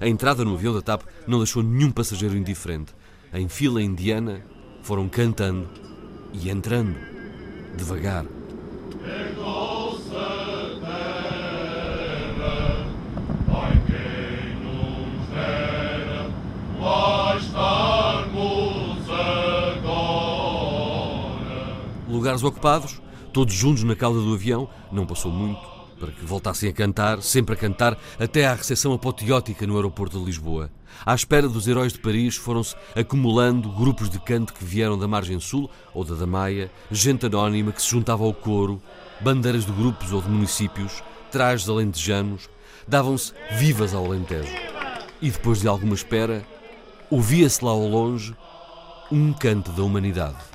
A 0.00 0.08
entrada 0.08 0.44
no 0.44 0.54
avião 0.54 0.72
da 0.72 0.80
TAP 0.80 1.02
não 1.26 1.38
deixou 1.38 1.62
nenhum 1.62 1.90
passageiro 1.90 2.36
indiferente. 2.36 2.94
Em 3.34 3.48
fila 3.48 3.82
indiana, 3.82 4.42
foram 4.82 5.10
cantando 5.10 5.68
e 6.32 6.48
entrando, 6.48 6.96
devagar. 7.76 8.24
Lugares 22.22 22.44
ocupados, 22.44 23.02
todos 23.32 23.52
juntos 23.52 23.82
na 23.82 23.96
cauda 23.96 24.20
do 24.20 24.32
avião, 24.32 24.68
não 24.92 25.04
passou 25.04 25.28
muito 25.28 25.60
para 25.98 26.12
que 26.12 26.24
voltassem 26.24 26.68
a 26.68 26.72
cantar, 26.72 27.20
sempre 27.20 27.56
a 27.56 27.58
cantar, 27.58 27.98
até 28.16 28.46
à 28.46 28.54
recepção 28.54 28.92
apoteótica 28.92 29.66
no 29.66 29.74
aeroporto 29.74 30.20
de 30.20 30.24
Lisboa. 30.24 30.70
À 31.04 31.16
espera 31.16 31.48
dos 31.48 31.66
heróis 31.66 31.92
de 31.92 31.98
Paris 31.98 32.36
foram-se 32.36 32.76
acumulando 32.94 33.68
grupos 33.72 34.08
de 34.08 34.20
canto 34.20 34.54
que 34.54 34.64
vieram 34.64 34.96
da 34.96 35.08
margem 35.08 35.40
sul 35.40 35.68
ou 35.92 36.04
da 36.04 36.14
Damaia, 36.14 36.70
gente 36.92 37.26
anónima 37.26 37.72
que 37.72 37.82
se 37.82 37.90
juntava 37.90 38.22
ao 38.22 38.32
coro, 38.32 38.80
bandeiras 39.20 39.66
de 39.66 39.72
grupos 39.72 40.12
ou 40.12 40.22
de 40.22 40.28
municípios, 40.28 41.02
trajes 41.32 41.68
alentejanos, 41.68 42.48
davam-se 42.86 43.32
vivas 43.50 43.94
ao 43.94 44.04
Alentejo. 44.04 44.54
E 45.20 45.28
depois 45.28 45.60
de 45.60 45.66
alguma 45.66 45.96
espera, 45.96 46.46
ouvia-se 47.10 47.64
lá 47.64 47.72
ao 47.72 47.88
longe 47.88 48.32
um 49.10 49.32
canto 49.32 49.72
da 49.72 49.82
humanidade. 49.82 50.52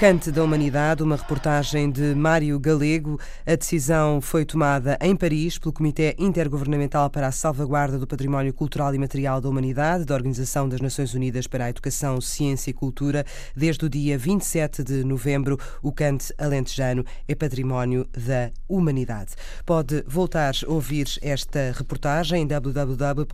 Cante 0.00 0.32
da 0.32 0.42
Humanidade, 0.42 1.02
uma 1.02 1.14
reportagem 1.14 1.90
de 1.90 2.14
Mário 2.14 2.58
Galego. 2.58 3.20
A 3.46 3.54
decisão 3.54 4.18
foi 4.22 4.46
tomada 4.46 4.96
em 4.98 5.14
Paris 5.14 5.58
pelo 5.58 5.74
Comitê 5.74 6.16
Intergovernamental 6.18 7.10
para 7.10 7.26
a 7.26 7.30
Salvaguarda 7.30 7.98
do 7.98 8.06
Património 8.06 8.54
Cultural 8.54 8.94
e 8.94 8.98
Material 8.98 9.42
da 9.42 9.48
Humanidade, 9.50 10.06
da 10.06 10.14
Organização 10.14 10.66
das 10.66 10.80
Nações 10.80 11.12
Unidas 11.12 11.46
para 11.46 11.66
a 11.66 11.68
Educação, 11.68 12.18
Ciência 12.18 12.70
e 12.70 12.72
Cultura. 12.72 13.26
Desde 13.54 13.84
o 13.84 13.90
dia 13.90 14.16
27 14.16 14.82
de 14.82 15.04
novembro, 15.04 15.58
o 15.82 15.92
Cante 15.92 16.32
alentejano 16.38 17.04
é 17.28 17.34
património 17.34 18.08
da 18.16 18.50
humanidade. 18.66 19.32
Pode 19.66 20.02
voltar 20.06 20.54
a 20.66 20.72
ouvir 20.72 21.08
esta 21.20 21.74
reportagem 21.76 22.44
em 22.44 22.46
www.rtp.pt 22.46 23.26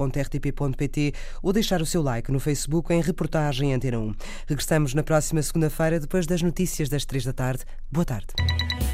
ou 1.44 1.52
deixar 1.52 1.80
o 1.80 1.86
seu 1.86 2.02
like 2.02 2.32
no 2.32 2.40
Facebook 2.40 2.92
em 2.92 3.00
Reportagem 3.00 3.72
Antena 3.72 4.00
1. 4.00 4.12
Regressamos 4.48 4.94
na 4.94 5.04
próxima 5.04 5.40
segunda-feira, 5.40 6.00
depois 6.00 6.26
das 6.26 6.42
notícias 6.56 6.88
das 6.88 7.04
três 7.04 7.22
da 7.22 7.34
tarde. 7.34 7.64
Boa 7.92 8.06
tarde. 8.06 8.85